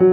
[0.00, 0.08] Hello，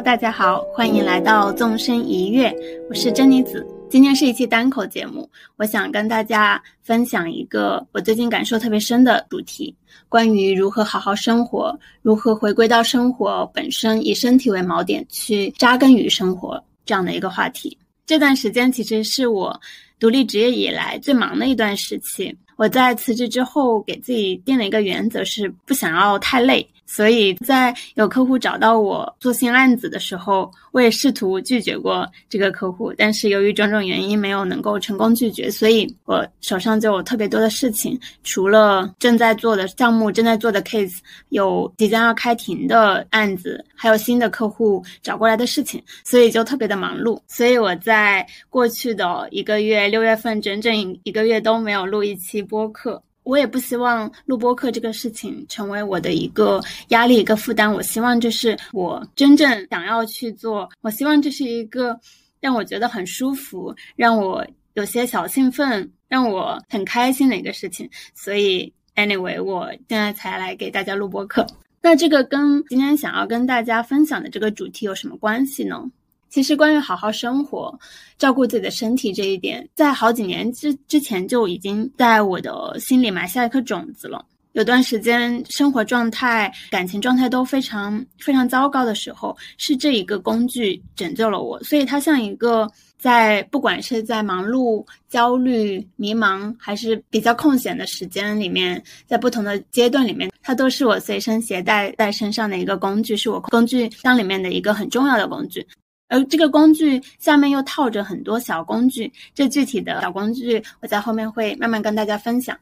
[0.00, 2.54] 大家好，欢迎来到纵身一跃，
[2.88, 3.66] 我是珍妮子。
[3.90, 9.74] 今天是一期单口节目，我想跟大家分享一个我最近感受特别深的主题，
[10.10, 17.76] 关于如何好好生活，如何回归到生活本身，以身体为锚点去扎根于生活这样的一个话题。
[18.04, 19.58] 这段时间其实是我
[19.98, 22.36] 独立职业以来最忙的一段时期。
[22.56, 26.68] 我在辞职之后，给自己定了一个原则，是不想要太累。
[26.90, 40.96] 所以在有客户找到我做新案子的时候，我也试图拒绝过这个客户，但是由于种种原因没有能够成功拒绝，所以我手上就有特别多的事情，除了正在做的项目、正在做的 case，
[41.28, 47.20] 有即将要开庭的案子，还有新的客户找过来的事情，所以就特别的忙碌。
[47.28, 53.02] 所以我在过去的一个月，六月份整整一个月都没有录一期播客。
[53.28, 57.70] 我也不希望录播课这个事情成为我的一个压力、一个负担。
[57.70, 60.66] 我希望这是我真正想要去做。
[60.80, 62.00] 我希望这是一个
[62.40, 67.86] 让我觉得很舒服、让我有些小兴奋、让我很开心的一个事情。
[68.14, 71.46] 所以，anyway，我现在才来给大家录播课。
[71.82, 75.84] 那这个跟今天想要跟大家分享的这个主题有什么关系呢？
[76.28, 77.76] 其实，关于好好生活、
[78.18, 84.24] 照顾自己的身体这一点，在好几年之之前就已经在我的心里埋下一颗种子了。
[84.52, 91.62] 有段时间，生活状态、感情状态都非常非常糟糕的时候，是这一个工具拯救了我。
[91.62, 92.68] 所以，它像一个
[92.98, 105.64] 在不管是在忙碌、焦虑、迷茫，还是比较空闲的时间里面，在不同的阶段里面，它都是我随身携带在身上的一个工具，是我工具箱里面的一个很重要的工具。
[106.08, 112.58] 而这个工具下面又套着很多小工具，这具体的小工具，我在后面会慢慢跟大家分享。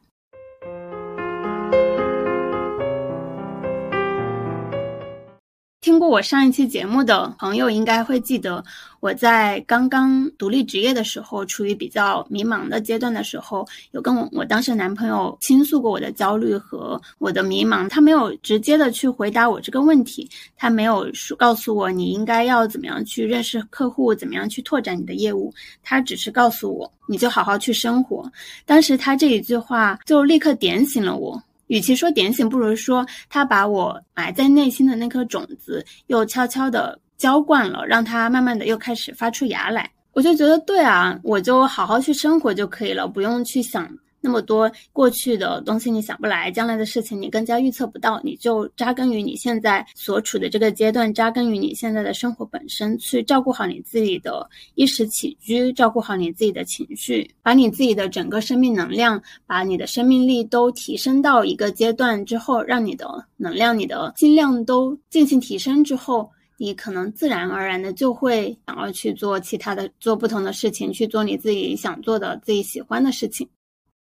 [5.87, 8.61] 听过我上一期节目的朋友应该会记得，
[8.99, 17.87] 我在刚刚独立职业的时候，处于比较迷茫的阶段的时候，有跟我我当时男朋友倾诉过我的焦虑和我的迷茫。
[17.87, 25.53] 他没有直接的去回答我这个问题，他没有说告诉我你应该要怎么样去认识客户，怎么样去拓展你的业务。
[25.81, 28.29] 他只是告诉我，你就好好去生活。
[28.65, 31.41] 当时他这一句话就立刻点醒了我。
[31.67, 39.89] 与其说点醒，不如说他把我埋在内心的那颗种子又悄悄地浇灌了，让它慢慢的又开始发出芽来。
[40.13, 43.87] 我就觉得对啊，我就好好去生活就可以了，不用去想。
[44.27, 54.45] 那么多过去的东西你想不来，将来的事情你更加预测不到，你就扎根于你现在所处的这个阶段，扎根于你现在的生活本身，去照顾好你自己的
[54.75, 63.07] 衣食起居，照顾好你自己的情绪，把你自己的整个生命能量，把你的生命力都提升到一个阶段之后，让你的
[63.37, 73.47] 能量、你的尽量都进行提升之后，你可能自然而然的就会想要去做其他的、做不同的事情，去做你自己想做的、自己喜欢的事情。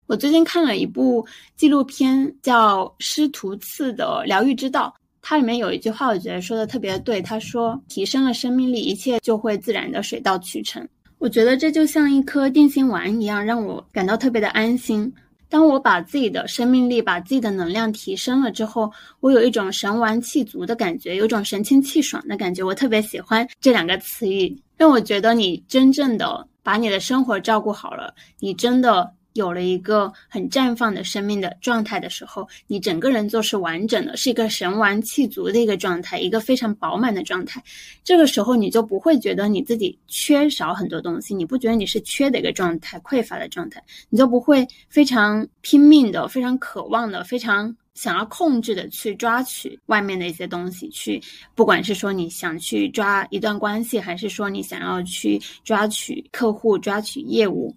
[0.06, 7.20] 我最近看了一部纪录片，叫《师徒次的疗愈之道》，它里面有一句话，我觉得说的特别对。
[7.20, 10.86] 他说：“提升了生命力，一切就会自然的水到渠成。”
[11.18, 15.12] 我觉得这就像一颗定心丸一样，让我感到特别的安心。
[15.48, 18.88] 当我把自己的生命力、把自己的能量提升了之后，
[19.18, 22.62] 我有一种神完气足的感觉，有种神清气爽的感觉。
[22.62, 29.15] 我特别喜欢这两个词语，让我觉得你真正的把你的生活照顾好了，你真的。
[29.36, 37.62] 有了一个很绽放的生命的状态的时候，你整个人就是完整的，是一个神完气足的一个状态，一个非常饱满的状态。
[38.02, 51.20] 这个时候，你就不会觉得你自己缺少很多东西，你不觉得你是缺的一个状态、匮乏的状态，你就不会非常拼命的、非常渴望的、非常想要控制的去抓取外面的一些东西，去
[51.54, 57.74] 不管是说你想去抓一段关系，还是说你想要去抓取客户、抓取业务。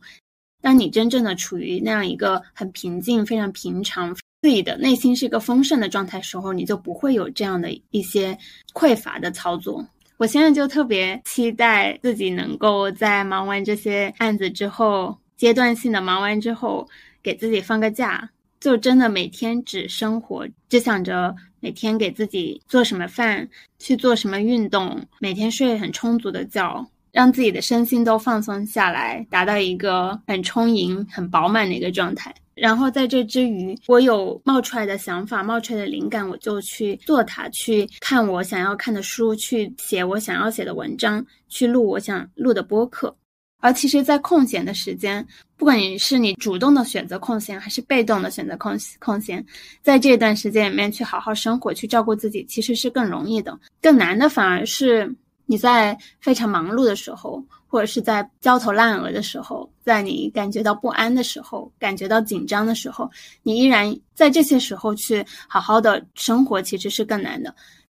[0.62, 8.38] 当你真正的处于那样一个很平静、非常平常、自己的内心是一个丰盛的状态时候，你就不会有这样的一些
[8.74, 9.88] 匮乏的操作。
[10.18, 16.86] 我现在就特别期待自己能够在忙完这些案子之后，阶段性的忙完之后，
[17.24, 18.30] 给自己放个假，
[18.60, 23.48] 就真的每天只生活，只想着每天给自己做什么饭，
[23.80, 26.86] 去做什么运动，每天睡很充足的觉。
[27.12, 32.34] 让自己的身心都放松下来，达到一个很充盈、很饱满的一个状态。
[32.56, 43.16] 然后在这之余，我有冒出来的想法、冒出来的灵感，我就去做它，去看我想要看的书，去写我想要写的文章，去录我想录的播客。
[43.62, 45.26] 而其实，在空闲的时间，
[45.58, 49.46] 不管你是你主动的选择空闲，还是被动的选择空空闲，
[49.82, 53.58] 在这段时间里面去好好生活，去照顾自己，其实是更容易的。
[53.82, 55.14] 更难的反而是
[55.50, 63.10] 你在非常忙碌的时候，或者是在焦头烂额的时候，在你感觉到不安的时候，感觉到紧张的时候，
[63.42, 67.56] 你依然在这些时候去好好的生活，其实是更难的。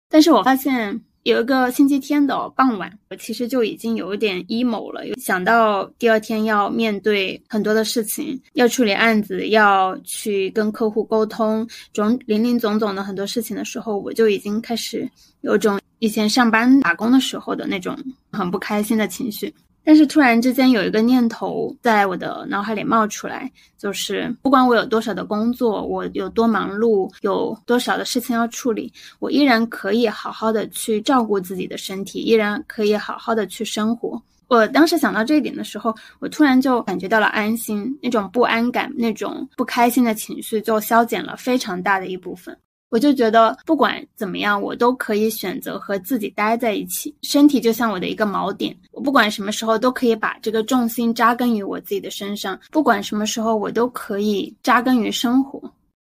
[0.09, 1.01] 但是我发现。
[1.23, 5.03] 有一个星期天的傍晚，我其实就已经有一点 emo 了。
[5.19, 15.07] 想到第二天要面对很多的事情，要处理案子，要去跟客户沟通，种林林总总的很多事情的时候，我就已经开始
[15.41, 17.95] 有种以前上班打工的时候的那种
[18.31, 19.53] 很不开心的情绪。
[19.83, 34.19] 但是突然之间有一个念头在我的脑海里冒出来，就是不管我有多少的工作，我有多忙碌，有多少的事情要处理，我依然可以好好的去照顾自己的身体，依然可以好好的去生活。
[34.47, 42.57] 我当时想到这一点的时候，我突然就感觉到了安心，那种不安感、那种不开心的情绪就消减了非常大的一部分。
[42.91, 47.15] 我就觉得，不管怎么样，我都可以选择和自己待在一起。
[47.21, 52.59] 身体就像我的一个锚点，我不管什么时候都可以把这个重心扎根于我自己的身上。
[52.69, 55.61] 不管什么时候，我都可以扎根于生活。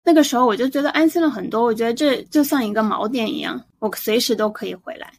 [0.03, 1.63] 那个时候，我就觉得安心了很多。
[1.63, 5.11] 我觉得这就像一个锚点一样，我随时都可以回来。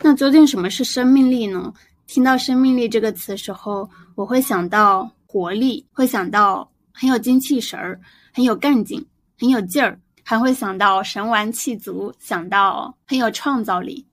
[0.00, 1.72] 那究竟什么是生命力呢？
[2.06, 8.00] 听到“生命力”这个词的时候，我会想到活力，会想到很有精气神儿，
[8.32, 9.04] 很有干劲，
[9.38, 9.98] 很有劲儿。
[10.28, 14.04] 还会想到神完气足，想到很有创造力。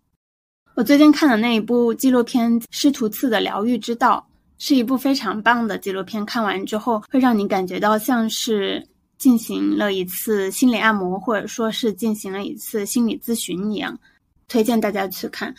[0.73, 4.25] 我最近看的那一部纪录片《师徒次的疗愈之道》，
[4.65, 6.25] 是一部非常棒的纪录片。
[6.25, 8.81] 看完之后，会让你感觉到像是
[9.17, 14.00] 进行了一次心理按摩，或者说是进行了一次心理咨询一样。
[14.47, 15.53] 推荐大家去看。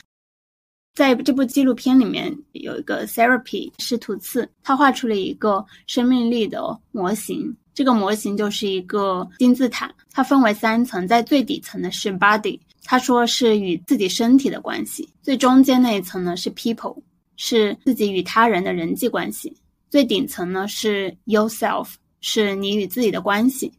[0.96, 6.58] 在这部纪录片里面，有一个 therapy 是图次，他画出了一个生命力的
[6.90, 7.54] 模型。
[7.74, 16.96] 这个模型就是一个金字塔，它分为三层，在最底层的是 body，他说是与自己身体的关系；最中间那一层呢是 people，
[17.36, 19.52] 是自己与他人的人际关系；
[19.90, 21.88] 最顶层呢是 yourself，
[22.22, 23.70] 是你与自己的关系。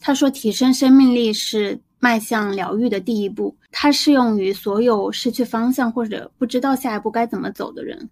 [0.00, 8.10] 他说，提升生命力是迈向疗愈的第一步，它适用于所有失去方向或者不知道下一步该怎么走的人。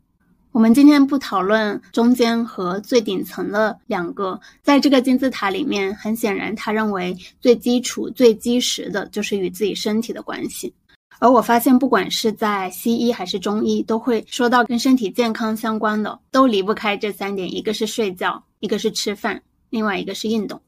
[0.51, 10.73] 我们今天不讨论中间和最顶层的两个，在这个金字塔里面，很显然，他认为最基础、最基石的就是与自己身体的关系。
[11.19, 20.59] 而我发现，不管是在西医还是中医，都会说到跟身体健康相关的，都离不开这三点：一个是睡觉，一个是吃饭，另外一个是运动。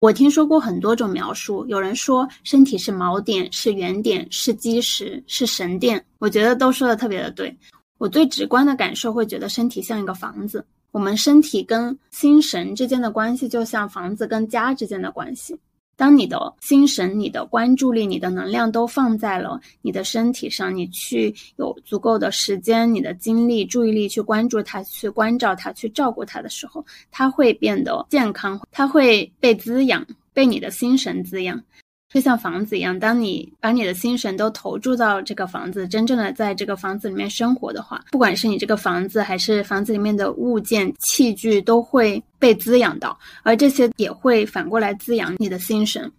[0.00, 6.02] 我听说过很多种描述，有人说身体是锚点，是原点，是基石，是神殿。
[6.18, 7.54] 我觉得都说的特别的对。
[7.98, 15.54] 我最直观的感受会觉得身体像一个房子，我们身体跟心神之间的关系就像房子跟家之间的关系。
[16.00, 31.62] 当你的心神、你的关注力、你的能量都放在了你的身体上，你去有足够的时间、你的精力、注意力去关注它、去关照它、去照顾它的时候，它会变得健康，它会被滋养，被你的心神滋养。
[32.12, 46.10] 就像房子一样，当你把你的心神都投注到这个房子，真正的在这个房子里面生活的话，不管是你这个房子还是房子里面的物件器具，都会被滋养到，而这些也会反过来滋养你的心神。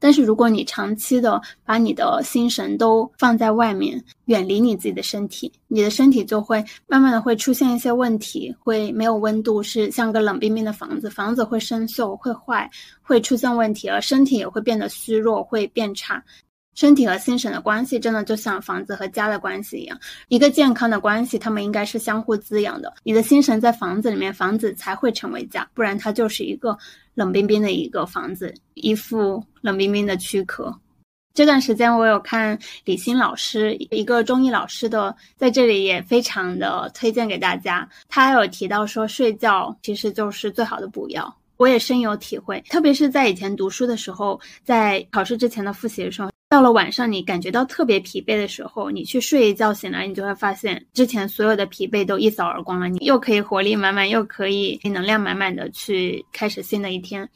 [0.00, 12.68] 但是，如果你长期的把你的心神都放在外面，远离你自己的身体，你的身体就会慢慢的会出现一些问题，会没有温度，是像个冷冰冰的房子，房子会生锈，会坏，
[13.02, 16.24] 会出现问题，而身体也会变得虚弱，会变差。
[16.76, 22.90] 身体和心神的关系，真的就像房子和家的关系一样，一个健康的关系，他们应该是相互滋养的。
[23.02, 26.78] 你的心神在房子里面，房子才会成为家，不然它就是一个
[27.20, 30.74] 冷冰冰的一个房子，一副冷冰冰的躯壳。
[31.34, 37.86] 这段时间我有看李欣老师一个中医老师的，在这里也非常的推荐给大家。
[38.08, 42.58] 他有提到说，睡觉其实就是最好的补药，我也深有体会。
[42.70, 46.30] 特别是在以前读书的时候，在考试之前的复习的时候。
[46.50, 52.88] 到了晚上，你感觉到特别疲惫的时候，你去睡一觉，醒来你就会发现之前所有的疲惫都一扫而光了。
[52.88, 57.26] 你又可以活力满满，又可以能量满满的去开始新的一天。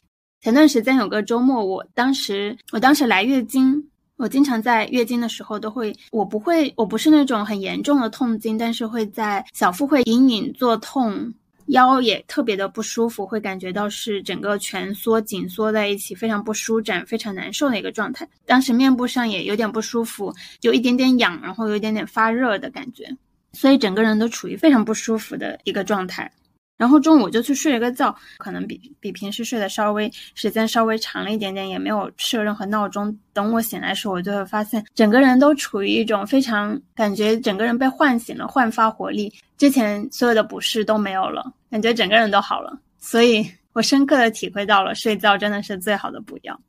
[0.40, 3.80] 前段时间有个周末，我当时我当时来月经，
[4.16, 11.32] 我经常在月经的时候都会，我不会，我不是那种很严重的痛经，但是会在小腹会隐隐作痛，
[11.66, 18.28] 腰也特别的不舒服，会感觉到是整个蜷缩紧缩在一起，非常不舒展，非常难受的一个状态。
[18.44, 23.16] 当时面部上也有点不舒服，有一点点痒，然后有一点点发热的感觉，
[23.52, 26.30] 所以整个人都处于非常不舒服的一个状态。
[26.76, 33.16] 然后中午我就去睡了个觉，可能比比平时睡的稍微时间稍微长了一点点，也没有设任何闹钟。
[33.32, 42.76] 等我醒来的时候，我就会发现整个人都处于一种非常感觉整个人被唤醒了，焕发活力，之前所有的不适都没有了，感觉整个人都好了。
[42.98, 46.60] 所以我深刻的体会到了睡觉真的是最好的补药。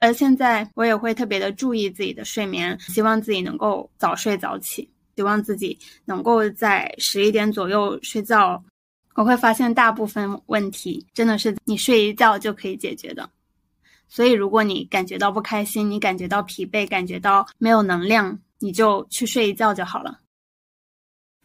[0.00, 8.62] 而现在我也会特别的注意自己的睡眠，希望自己能够早睡早起，希望自己能够在十一点左右睡觉。
[9.18, 13.28] 我会发现大部分问题真的是你睡一觉就可以解决的，
[14.06, 20.20] 所以如果你感觉到不开心，你感觉到疲惫，感觉到没有能量，你就去睡一觉就好了。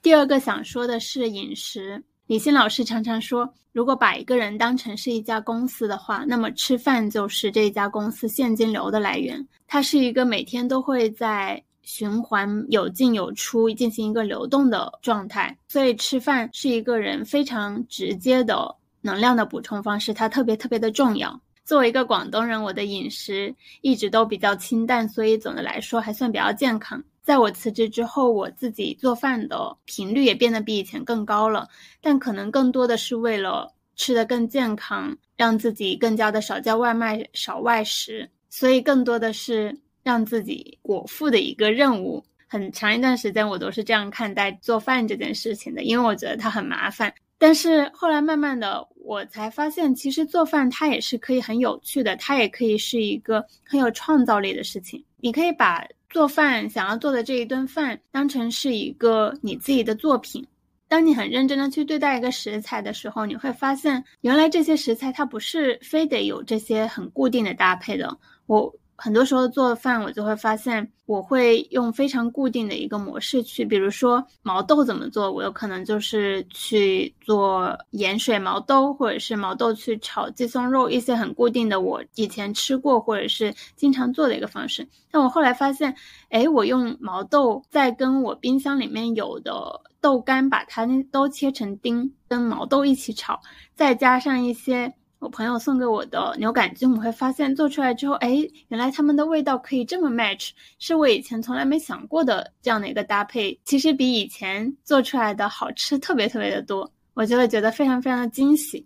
[0.03, 11.63] 第二个想说的是饮食，李欣老师常常说，如果把一个人当成是一家公司的话，那么吃饭就是这家公司现金流的来源，它是一个每天都会在。
[11.84, 21.40] 循环有进有出，进行一个流动的状态，所以吃饭是一个人非常直接的能量的补充方式，它特别特别的重要。
[21.66, 27.02] 作为一个广东人，我的饮食一直都比较清淡，所以总的来说还算比较健康。
[27.22, 31.70] 在我辞职之后，我自己做饭的频率也变得比以前更高了，
[32.02, 39.78] 但可能更多的是为了吃得更健康，让自己更加的少叫外卖、少外食，所以更多的是。
[40.04, 47.12] 让自己果腹的一个任务，很长一段时间我都是这样看待做饭这件事情的，因为我觉得它很麻烦。
[47.40, 55.04] 但是后来慢慢的，我才发现，其实做饭它也是可以很有趣的，它也可以是一个很有创造力的事情。
[55.18, 60.46] 你可以把做饭想要做的这一顿饭当成是一个你自己的作品。
[60.88, 68.18] 当你很认真的去对待一个食材的时候，你会发现，原来这些食材它不是非得有这些很固定的搭配的。
[68.46, 68.74] 我。
[69.04, 84.88] 很多时候做饭，我就会发现，我会用非常固定的一个模式去，比如说毛豆怎么做，我有可能就是去做盐水毛豆，或者是毛豆去炒鸡胸肉，一些很固定的，我以前吃过或者是经常做的一个方式。
[85.12, 85.94] 但我后来发现，
[86.30, 93.42] 哎，我用毛豆再跟我冰箱里面有的豆干，把它都切成丁，跟毛豆一起炒，
[93.76, 94.94] 再加上一些。
[95.24, 100.50] 我朋友送给我的牛杆菌，我会发现做出来之后，哎，原来它们的味道可以这么 match，
[100.80, 103.58] 是我以前从来没想过的这样的一个搭配。
[103.63, 108.86] 其实比以前做出来的好吃特别特别的多，我就会觉得非常非常的惊喜。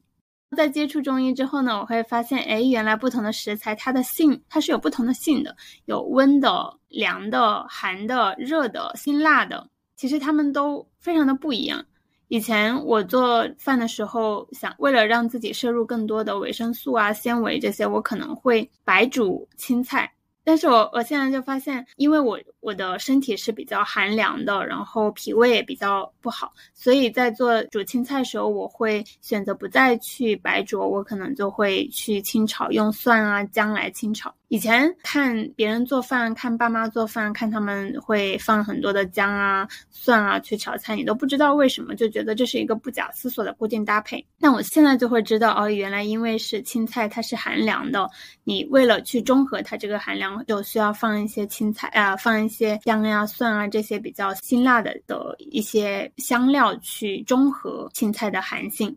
[0.56, 11.84] 在接触中医之后呢，我会发现，哎，原来不同的食材它的性它是有不同的性的，有温的、凉的、寒的、热的、辛辣的，其实它们都非常的不一样。
[12.30, 20.12] 以前我做饭的时候，想为了让自己摄入更多的维生素啊、纤维这些，我可能会白煮青菜。
[20.44, 34.34] 但是我我现在就发现，因为我我的身体是比较寒凉的，然后脾胃也比较不好，所以在做煮青菜的时候，我会选择不再去白灼，我可能就会去清炒，用蒜啊姜来清炒。
[34.50, 44.26] 以前看别人做饭，看爸妈做饭，看他们会放很多的姜啊、蒜啊去炒菜，你都不知道为什么，就觉得这是一个不假思索的固定搭配。
[44.38, 48.10] 那我现在就会知道，哦，原来因为是青菜，它是寒凉的，
[48.46, 58.96] 你为了去中和它这个寒凉，就需要放一些青菜啊，放一些姜呀、蒜啊这些比较辛辣的的一些香料去中和青菜的寒性。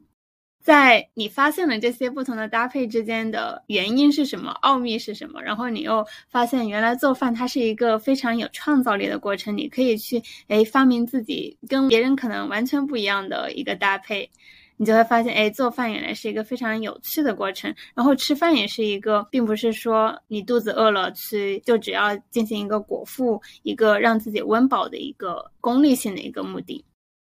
[0.62, 14.30] 在你发现了这些不同的搭配之间的原因是什么，奥秘是什么，然后你又发现原来做饭它是一个非常有创造力的过程，你可以去哎发明自己跟别人可能完全不一样的一个搭配，
[14.76, 26.84] 你就会发现哎做饭原来是一个非常有趣的过程，然后吃饭也是一个，并不是说你肚子饿了去就只要进行一个果腹，一个让自己温饱的一个功利性的一个目的。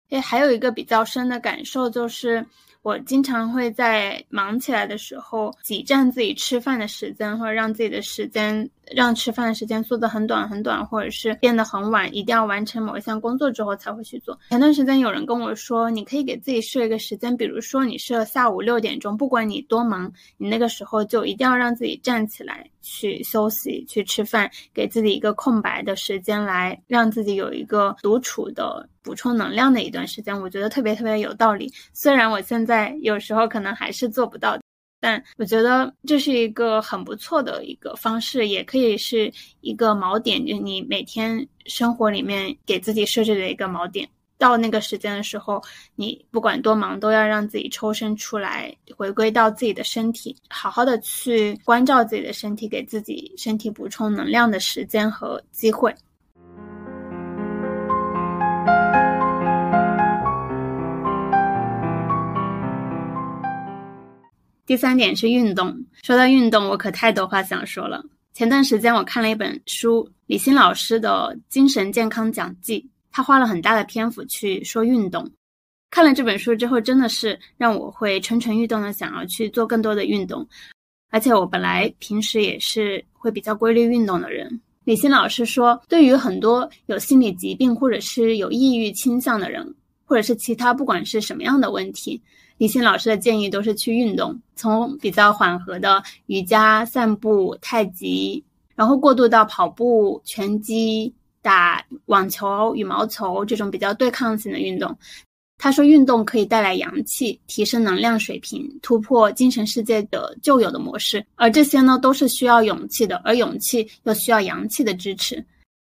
[0.09, 2.43] 哎，还有一个比较深的感受就是。
[2.83, 14.37] 我经常会在忙起来的时候挤占自己吃饭的时间，或者让自己的时间让吃饭的时间缩得很短很短，或者是变得很晚，一定要完成某一项工作之后才会去做。
[14.49, 28.87] 前段时间有人跟我说，你可以给自己设一个时间，比如说你设下午六点钟，不管你多忙，你那个时候就一定要让自己站起来去休息、去吃饭，给自己一个空白的时间，来让自己有一个独处的。
[29.03, 31.73] 补充能量的一段时间，我觉得特别特别有道理。
[31.91, 34.55] 虽然我现在有时候可能还是做不到，
[35.01, 44.07] 但我觉得这是一个很不错的一个方式，也可以是一个锚点，就是你每天生活里面给自己设置的一个锚点。
[44.37, 45.61] 到那个时间的时候，
[45.95, 55.93] 你不管多忙，都要让自己抽身出来，回归到自己的身体，好好的去关照自己的身体，给自己身体补充能量的时间和机会。
[64.71, 65.77] 第三点是运动。
[66.01, 68.01] 说到运动，我可太多话想说了。
[68.33, 72.79] 前段时间我看了一本书，李欣老师的《精神健康讲记》。
[73.11, 75.29] 他花了很大的篇幅去说运动，
[75.89, 80.47] 看了这本书之后，真的是让我会蠢蠢欲动的想要去做更多的运动。
[81.09, 84.61] 而且我本来平时也是会比较规律运动的人。
[84.85, 89.75] 李欣老师说，对于很多有心理疾病或者是有抑郁倾向的人，
[90.11, 92.21] 或者是其他不管是什么样的问题，
[92.57, 98.43] 李欣老师的建议都是去运动，从比较缓和的瑜伽、散步、太极，
[98.75, 101.13] 然后过渡到跑步、拳击。
[101.43, 104.95] 打网球、羽毛球这种比较对抗性的运动，
[105.57, 115.43] 他说运动可以带来阳气，提升能量水平，突破精神世界的旧有的模式，而这些呢都是需要勇气的，而勇气又需要阳气的支持。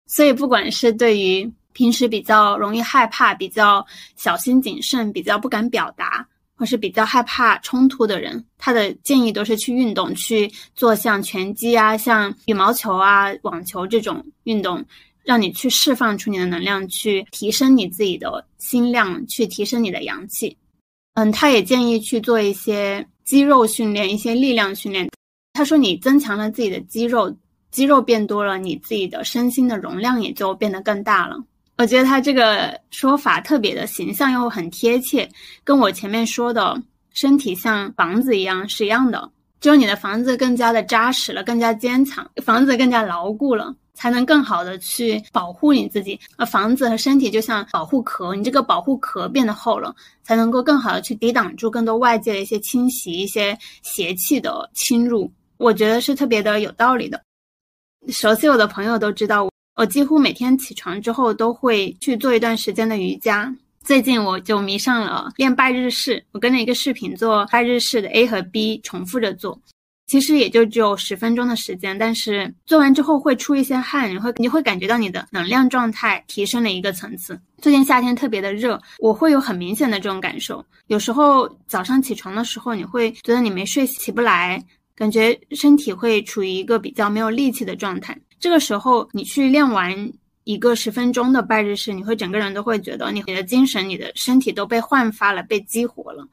[0.06, 14.84] 所以，不管是对于平时比较容易害怕、比较小心谨慎、比较不敢表达，或是比较害怕冲突的人，他的建议都是去运动，去做像拳击啊、像羽毛球啊、网球这种运动。
[15.22, 20.56] 让你去释放出你的能量，去提升你自己的心量，去提升你的阳气。
[21.14, 25.06] 嗯，他也建议去做一些肌肉训练，一些力量训练。
[25.52, 27.36] 他说，你增强了自己的肌肉，
[27.70, 31.36] 肌肉变多了，你自己的身心的容量也就变得更大了。
[31.78, 35.28] 我觉得他这个说法特别的形象又很贴切，
[35.64, 36.76] 跟我前面说的
[37.14, 39.30] 身体像房子一样是一样的，
[39.60, 43.74] 只有你的房子更加的扎实了，更加坚强，房子更加牢固了。
[43.94, 49.92] 才能更好的去保护你自己，而房子和身体就像保护壳，你这个保护壳变得厚了，
[50.22, 55.28] 才能够更好的去抵挡住更多外界的一些侵袭、一些邪气的侵入。
[55.56, 57.20] 我觉得是特别的有道理的。
[58.06, 63.54] 熟悉我的朋友都知道，我几乎每天起床之后都会去做一段时间的瑜伽。
[63.84, 69.56] 最近我就迷上了练拜日式，我跟着一个视频做拜日式的 A 和 B，重复着做。
[70.08, 77.40] 其实也就只有十分钟的时间，但是做完之后会出一些汗，你会你会感觉到你的能量状态提升了一个层次。
[77.62, 80.64] 最近夏天特别的热，我会有很明显的这种感受。
[80.88, 84.60] 有时候早上起床的时候，你会觉得你没睡起不来，
[84.96, 88.18] 感觉身体会处于一个比较没有力气的状态。
[88.40, 90.12] 这个时候你去练完
[90.44, 96.26] 一个十分钟的拜日式，你会整个人都会觉得你你的精神、你的身体都被焕发了，被激活了。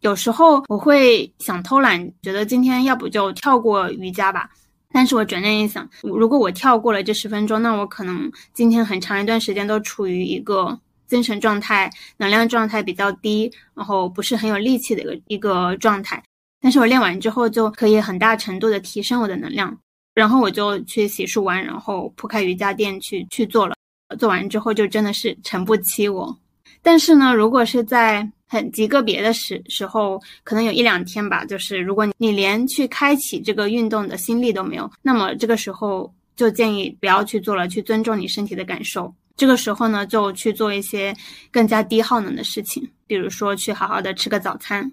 [0.00, 4.48] 有时候我会想偷懒，觉得今天要不就跳过瑜伽吧。
[4.92, 16.20] 但是我转念一想，如果我跳过了这十分钟，那我可能今天很长一段时间都处于一个精神状态、能量状态比较低，然后不是很有力气的一个一个状态。
[16.60, 19.78] 但是我练完之后就可以很大程度的提升我的能量，
[20.20, 23.74] 然后我就去洗漱完，然后铺开瑜伽垫去去做了。
[24.18, 26.38] 做完之后就真的是诚不欺我。
[26.82, 31.42] 但是呢，如果是在很极个别的时时候，可能有一两天吧。
[31.46, 39.10] 就是如果你连去开启这个运动的心力都没有，那么这个时候就建议不要去做了，去尊重你身体的感受。
[39.36, 41.16] 这个时候呢，就去做一些
[41.50, 44.92] 更加低耗能的事情，比如说去好好的吃个早餐。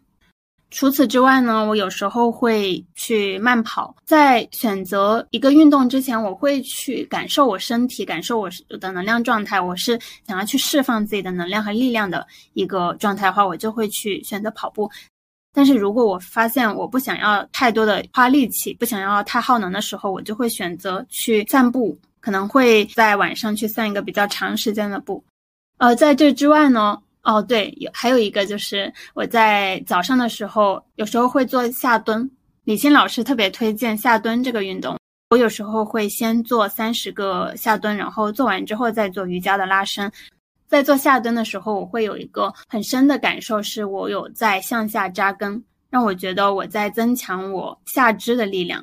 [0.69, 3.95] 除此之外呢，我有时候会去慢跑。
[4.05, 8.49] 在选择一个运动之前，我会去感受我身体，感受我
[8.79, 9.61] 的能量状态。
[9.61, 14.91] 我是想要去释放自己的能量和力量的一个状态的话，我就会去选择跑步。
[15.53, 25.23] 但是如果我发现我不想要太多的花力气，不想要太耗能的时候，我就会选择去散步，可能会在晚上去散一个比较长时间的步。
[25.77, 27.01] 呃，在这之外呢。
[27.27, 32.31] 哦，对，有还有一个就是我在早上的时候，有时候会做下蹲。
[32.63, 34.97] 李欣老师特别推荐下蹲这个运动。
[35.29, 40.09] 我有时候会先做三十个下蹲，然后做完之后再做瑜伽的拉伸。
[40.69, 48.81] 在做下蹲的时候，我会有一个很深的感受，是我有在向下扎根，让我觉得我在增强我下肢的力量。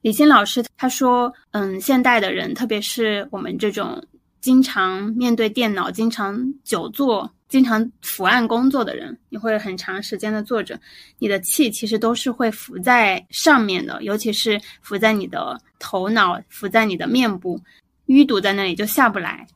[0.00, 4.02] 李欣老师他说，嗯，现代的人，特别是我们这种
[4.40, 7.30] 经常面对电脑、经常久坐。
[7.52, 10.80] 经常伏案工作的人，你会很长时间的坐着，
[11.18, 17.60] 你的气其实都是会浮在上面的，尤其是浮在你的头脑，浮在你的面部，
[18.06, 19.46] 淤堵在那里就下不来。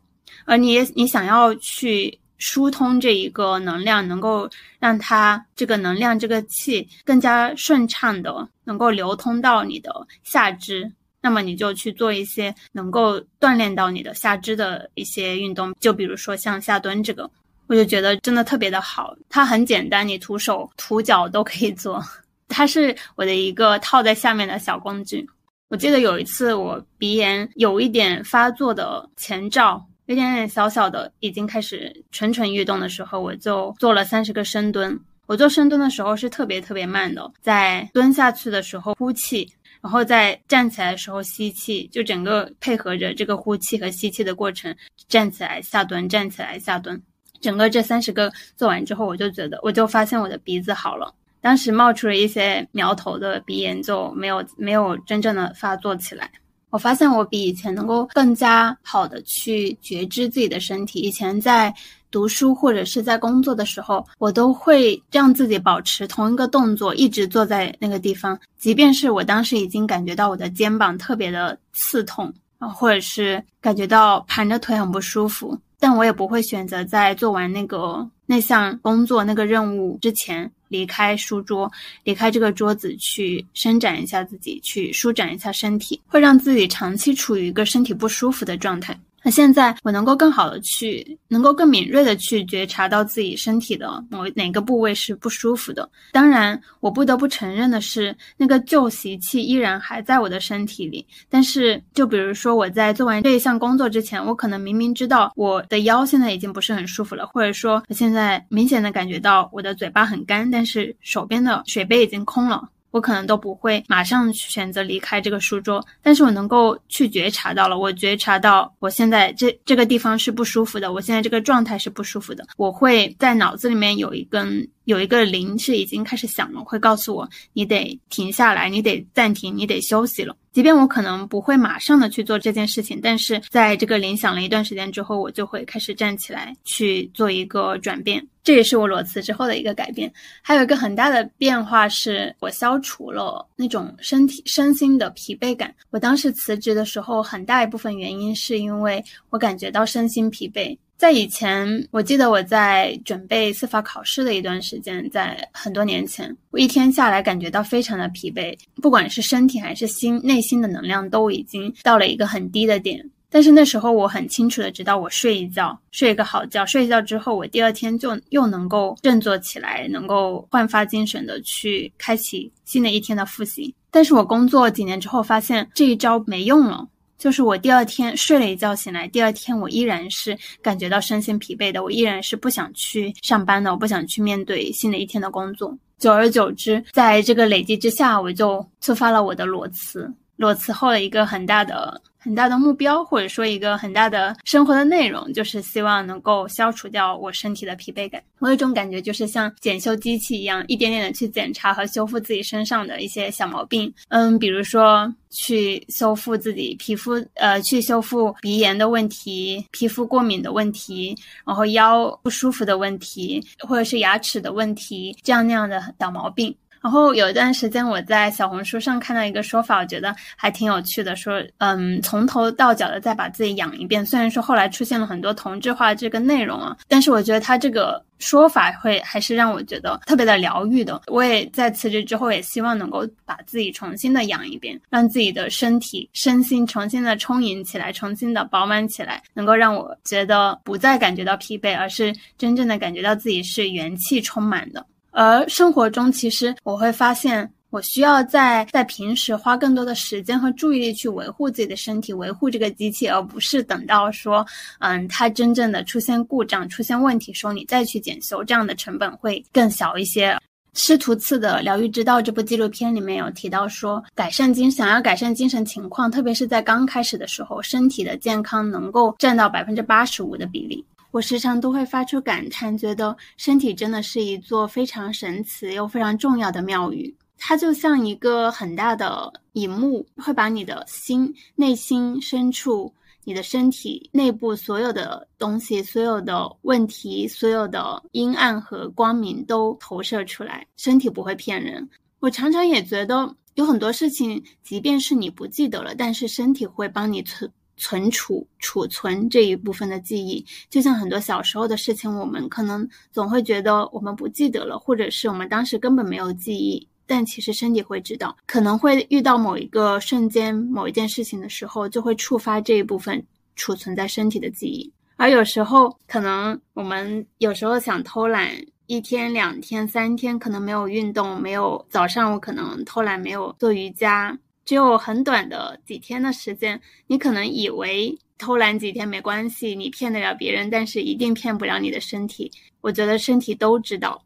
[0.44, 4.46] 而你你想要去疏通这一个能量，能够
[4.78, 10.92] 让它这个能量这个气更加顺畅的能够流通到你的下肢。
[11.22, 17.28] 那么你就去做一些能够锻炼到你的下肢的一些运动，就比如说像下蹲这个，
[17.68, 19.14] 我就觉得真的特别的好。
[19.28, 22.02] 它很简单，你徒手徒脚都可以做。
[22.48, 25.26] 它是我的一个套在下面的小工具。
[25.68, 34.98] 我记得有一次我鼻炎有一点发作的前兆，有点点小小的已经开始蠢蠢欲动的时候，我就做了三十个深蹲。
[35.26, 39.50] 我做深蹲的时候是特别特别慢的，在蹲下去的时候呼气。
[39.82, 44.74] 然后在站起来的时候吸气，就整个配合着这个呼气和吸气的过程，
[45.06, 47.00] 站起来下蹲，站起来下蹲，
[47.40, 51.12] 整个这三十个做完之后，我就觉得，我就发现我的鼻子好了。
[51.40, 56.30] 当时冒出了一些苗头的鼻炎就没有没有真正的发作起来。
[56.70, 60.98] 我发现我比以前能够更加好的去觉知自己的身体。
[60.98, 61.72] 以前在
[62.10, 81.70] 读书或者是在工作的时候，我都会让自己保持同一个动作，一直坐在那个地方，即便是我当时已经感觉到我的肩膀特别的刺痛啊，或者是感觉到盘着腿很不舒服，但我也不会选择在做完那个那项工作那个任务之前离开书桌，
[82.04, 88.98] 离开这个桌子去伸展一下自己，去舒展一下身体，会让自己长期处于一个身体不舒服的状态。
[89.26, 95.90] 那现在我能够更好的去，能够更敏锐的去觉察到自己身体的某哪个部位是不舒服的。
[96.12, 101.04] 当然，我不得不承认的是，那个旧习气依然还在我的身体里。
[101.28, 112.68] 但是，就比如说我在做完这一项工作之前，我可能明明知道我的腰现在已经不是很舒服了，或者说我现在明显的感觉到我的嘴巴很干，但是手边的水杯已经空了。
[112.90, 130.34] 我可能都不会马上选择离开这个书桌，但是我能够去觉察到了，我觉察到我现在这这个地方是不舒服的，我现在这个状态是不舒服的，我会在脑子里面有一根有一个铃是已经开始响了，会告诉我你得停下来，你得暂停，你得休息了。
[130.56, 138.26] 即便我可能不会马上的去做这件事情，但是在这个铃响了一段时间之后，我就会开始站起来去做一个转变。
[138.42, 140.10] 这也是我裸辞之后的一个改变。
[140.40, 145.74] 还有一个很大的变化是，我消除了那种身体身心的疲惫感。
[145.90, 150.74] 我当时辞职的时候，很大一部分原因是因为我感觉到身心疲惫。
[150.96, 163.04] 在以前，我记得我在准备司法考试的一段时间，在很多年前，我一天下来感觉到非常的疲惫，不管是身体还是心，内心的能量都已经到了一个很低的点。
[163.28, 173.74] 但是那时候我很清楚的知道，我睡一觉，睡一个好觉，睡一觉之后，我第二天就又能够振作起来，能够焕发精神的去开启新的一天的复习。
[173.90, 176.88] 但是我工作几年之后，发现这一招没用了。
[177.18, 185.76] 就是我第二天睡了一觉醒来，第二天我依然是感觉到身心疲惫的，我依然是不想去上班的，我不想去面对新的一天的工作。
[185.98, 190.12] 久而久之，在这个累积之下，我就触发了我的裸辞。
[190.36, 192.00] 裸辞后的一个很大的。
[192.26, 198.20] 很大的目标，或者说一个很大的生活的内容，就是希望能够消除掉我身体的疲惫感。
[198.40, 203.94] 我有一种感觉，就是像检修机器一样，一点点的去检查和修复自己身上的一些小毛病。
[204.08, 216.52] 嗯，比如说去修复自己皮肤，呃，去修复鼻炎的问题、皮肤过敏的问题，然后腰不舒服的问题，或者是牙齿的问题，这样那样的小毛病。
[216.86, 224.06] 然后有一段时间，我在小红书上看到一个说法，我觉得还挺有趣的，说，嗯，从头到脚的再把自己养一遍。
[224.06, 231.02] 虽然说后来出现了很多同质化这个内容啊，但是我觉得他这个说法会还是让我觉得特别的疗愈的。
[231.08, 244.86] 我也在辞职之后，也希望能够把自己重新的养一遍，让自己的身体、身心重新的充盈起来，重新的饱满起来，能够让我觉得不再感觉到疲惫，而是真正的感觉到自己是元气充满的。
[245.16, 254.46] 而生活中，其实我会发现，我需要在在平时花更多的时间和注意力去维护自己的身体，维护这个机器，而不是等到说，
[254.80, 260.36] 嗯，它真正的出现故障、出现问题时候，你再去检修，这样的成本会更小一些。
[260.74, 270.84] 师徒次的疗愈之道这部纪录片里面有提到说，改善精想要改善精神情况，特别是在刚开始的时候，身体的健康能够占到百分之八十五的比例。
[271.16, 277.16] 我时常都会发出感叹，觉得身体真的是一座非常神奇又非常重要的庙宇。
[277.38, 282.92] 它就像一个很大的荧幕，会把你的心、内心深处、
[283.24, 290.66] 你的身体内部所有的东西、所有的问题、所有的阴暗和光明都投射出来。
[290.76, 291.88] 身体不会骗人。
[292.20, 297.50] 我常常也觉得有很多事情，即便是你不记得了，但是身体会帮你存。
[297.76, 300.44] 存储、储存这一部分的记忆。
[300.70, 306.88] 就像很多小时候的事情，我们可能总会觉得我们不记得了，或者是我们当时根本没有记忆。
[307.08, 314.92] 但其实身体会知道，可能会遇到某一个瞬间、某一件事情的时候，就会触发这一部分储存在身体的记忆。
[315.14, 318.50] 而有时候，可能我们有时候想偷懒，
[318.86, 332.52] 一天、两天、三天，可能没有运动，没有早上我可能偷懒没有做瑜伽，只有很短的几天的时间，你可能以为偷懒几天没关系，你骗得了别人，但是一定骗不了你的身体。
[332.82, 334.22] 我觉得身体都知道。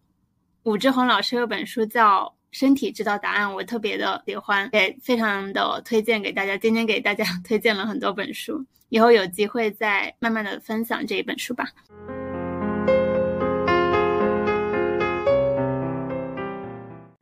[0.65, 2.35] 武志红老师有本书叫。
[2.53, 6.57] 身体知道答案，我特别的喜欢，也非常的推荐给大家。
[6.57, 11.69] 今天给大家 推荐了很多本书，以后有机会再慢慢的分享这一本书吧。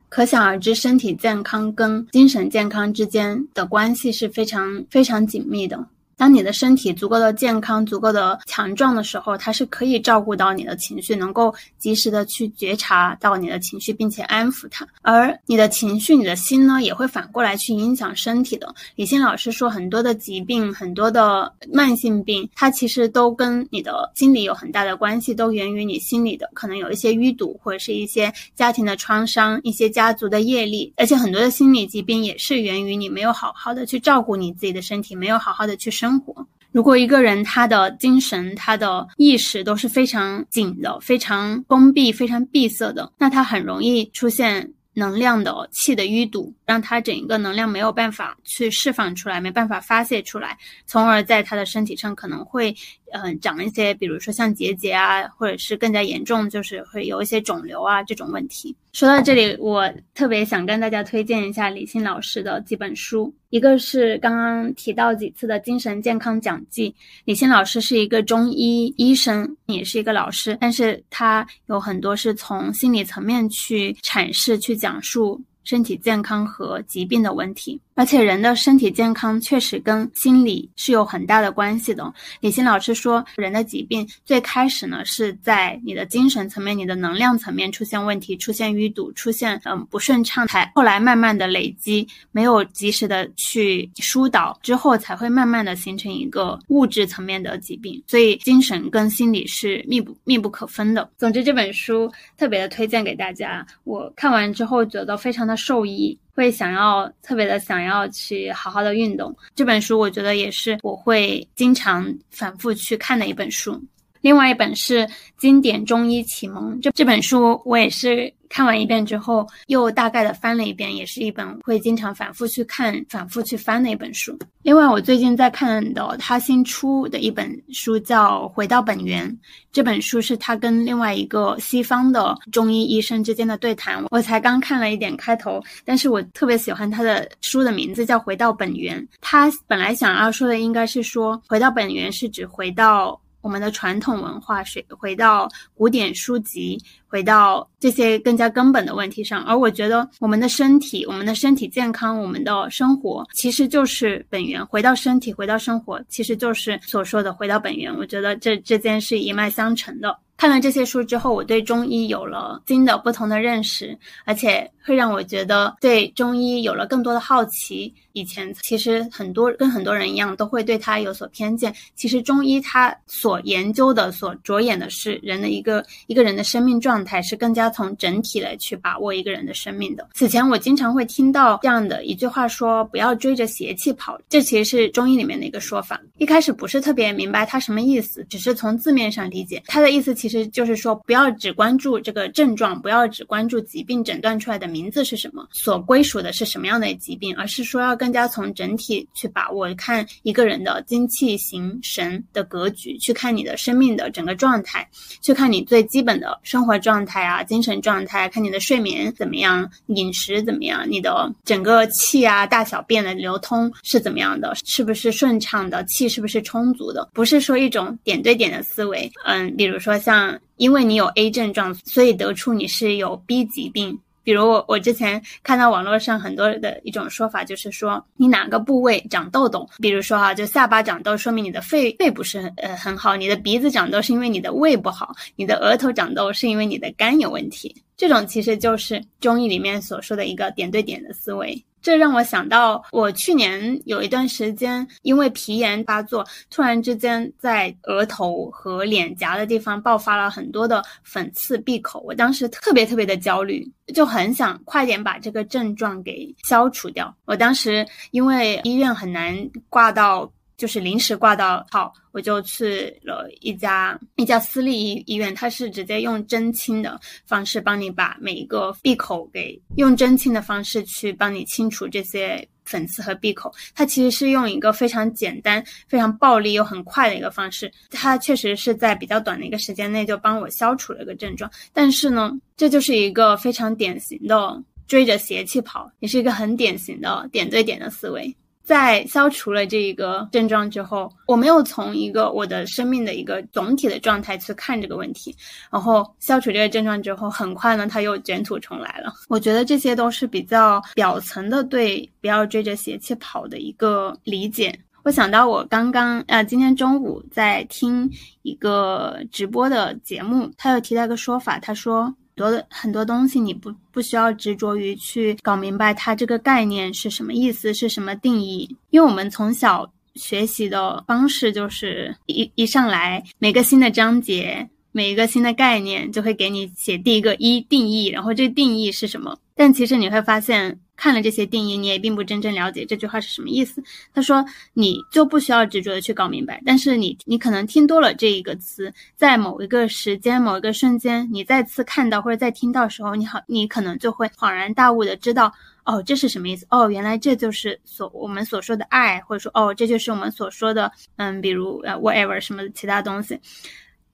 [0.09, 5.87] 可想而知，身体健康跟精神健康之间的关系是非常非常紧密的。
[6.19, 14.85] 当你的身体足够的健康、足够的强壮的时候，它是可以照顾到你的情绪，能够及时的去觉察到你的情绪，并且安抚它。
[15.01, 18.75] 而你的情绪、你的心呢，也会反过来去影响身体的。
[18.97, 30.91] 李欣老师说，很多的疾病、很多的慢性病，它其实都跟你的心理有很大的关系，都源于你心里的可能有一些淤堵，或者是一些家庭的创伤、一些家族的业力。
[30.97, 36.08] 而且很多的心理疾病也是源于你没有好好的去照顾你自己的身体，没有好好的去生。
[36.09, 52.75] 生活，如果一个人他的精神、他的意识都是非常紧的、非常封闭、非常闭塞的，那他很容易出现能量的气的淤堵，让他整一个能量没有办法去释放出来，没办法发泄出来，从而在他的身体上可能会。
[53.11, 58.75] 嗯，长一些，比如说像结节啊，或者是更加严重，就是会有一些肿瘤啊这种问题。
[58.99, 66.91] 说到这里，我特别想跟大家推荐一下李欣老师的几本书，一个是刚刚提到几次的《精神健康讲记》。
[67.23, 77.79] 李欣老师是一个中医医生，也是一个老师，但是他有很多是从心理层面去阐释、去讲述身体健康和疾病的问题。
[77.99, 82.13] 而且人的身体健康确实跟心理是有很大的关系的。
[82.39, 98.01] 李欣老师说，人的疾病最开始呢是在你的精神层面、你的能量层面出现问题、出现淤堵、出现嗯不顺畅，才后来慢慢的累积，没有及时的去疏导之后，才会慢慢的形成一个物质层面的疾病。
[98.07, 101.11] 所以精神跟心理是密不密不可分的。
[101.17, 106.17] 总之这本书特别的推荐给大家，我看完之后觉得非常的受益。
[106.39, 113.77] 会想要特别的想要去好好的运动，这本书我觉得也是我会经常反复去看的一本书。
[114.21, 115.05] 另外一本是
[115.37, 118.33] 《经典中医启蒙》，这这本书我也是。
[118.51, 124.35] 看完一遍之后，又大概的翻了一遍，也是一本会经常反复去看、反复去翻的一本书。
[124.63, 129.29] 另外，我最近在看的他新出的一本书叫《回到本源》，
[129.71, 134.03] 这本书是他跟另外一个西方的中医医生之间的对谈。
[134.09, 138.99] 我才刚看了一点开头，但是我特别喜欢他的书的名字叫《回到本源》。
[139.21, 146.81] 他本来想要说的应该是说，回到本源是指回到我们的传统文化，水回到古典书籍。
[147.11, 154.63] 回到这些更加根本的问题上，而我觉得我们的身体、我们的身体健康、我们的生活，其实就是本源。
[154.67, 157.91] 回到身体，回到生活，其实就是所说的回到本源。
[157.97, 160.15] 我觉得这这件是一脉相承的。
[160.39, 167.93] 看了这些书之后，我对中医有了新的、不同的认识，而且会让我觉得对中医有了更多的好奇。
[168.13, 171.73] 以前其实很多跟很多人一样，都会对它有所偏见。
[171.95, 177.03] 其实中医它所研究的、所着眼的是人的一个一个人的生命状。
[177.03, 180.07] 态是更加从整体来去把握一个人的生命的。
[180.13, 185.99] 此前我经常会听到这样的一句话说：“不要追着邪气跑。”这其实是中医里面的一个说法。
[186.17, 204.87] 一开始不是特别明白它什么意思，只是从字面上理解，它的意思其其实就是说，不要只关注这个症状，不要只关注疾病诊断出来的名字是什么，所归属的是什么样的疾病，而是说要更加从整体去把握，看一个人的精气形神的格局，去看你的生命的整个状态，
[205.21, 206.69] 去看你最基本的生活。
[206.81, 217.09] 状态啊，精神状态，看你的睡眠怎么样，饮食怎么样，你的整个气啊、大小便的流通是怎么样的，是不是顺畅的，气是不是充足的？
[217.13, 223.97] 不是说一种点对点的思维，嗯，比如说像嗯因为你有 A 症状，所以得出你是有 B 疾病。
[224.21, 237.73] 比如我我之前看到网络上很多的一种说法，就是说你哪个部位长痘痘，比如说哈，就下巴长痘，说明你的肺肺不是呃很好；你的鼻子长痘是因为你的胃不好；你的额头长痘是因为你的肝有问题。
[237.95, 241.63] 这种其实就是中医里面所说的一个点对点的思维。
[241.81, 252.01] 这让我想到，我去年有一段时间因为皮炎发作，突然之间在额头和脸颊的地方爆发了很多的粉刺、闭口。
[252.01, 257.13] 我当时特别特别的焦虑，就很想快点把这个症状给消除掉。
[257.25, 259.35] 我当时因为医院很难
[259.69, 260.31] 挂到。
[260.59, 273.49] 就是临时挂到号，我就去了一家一家私立医医院，它是直接用针清的方式帮你把每一个闭口给用针清的方式去帮你清除这些粉刺和闭口。
[273.73, 281.49] 它其实是用一个非常简单、非常暴力又很快的一个方式，它确实是在比较短的一个时间内就帮我消除了一个症状。
[281.71, 288.35] 但是呢，这就是一个非常典型的追着邪气跑，也是一个很典型的点对点的思维。
[288.69, 295.35] 在消除了这一个症状之后，我没有从一个我的生命的一个总体的状态去看这个问题。
[295.71, 299.11] 然后消除这个症状之后，很快呢，它又卷土重来了。
[299.27, 304.79] 我觉得这些都是比较表层的对不要追着邪气跑的一个理解。
[305.01, 308.07] 我想到我刚刚呃，今天中午在听
[308.43, 312.13] 一个直播的节目，他有提到一个说法，他说。
[312.39, 324.69] 多的很多东西，你不不需要执着于去搞明白它这个概念是什么意思，是什么定义，因为我们从小学习的方式就是一一上来每个新的章节。
[324.91, 329.37] 每一个新的概念就会给你写第一个一定义，然后这定义是什么？
[329.55, 333.81] 但其实你会发现，看了这些定义，你也并不真正了解这句话是什么意思。
[334.13, 345.53] 他说，你就不需要执着的去搞明白，但是你你可能听多了这一个词，在某一个时间、某一个瞬间，你再次看到或者再听到时候，你好，你可能就会恍然大悟的知道，
[345.85, 346.67] 哦，这是什么意思？
[346.69, 353.39] 哦，原来这就是所我们所说的爱，或者说，哦，这就是我们所说的，嗯，比如呃，whatever 什么其他东西。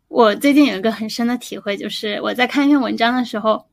[0.08, 3.65] 我最近有一个很深的体会，就是我在看一篇文章的时候，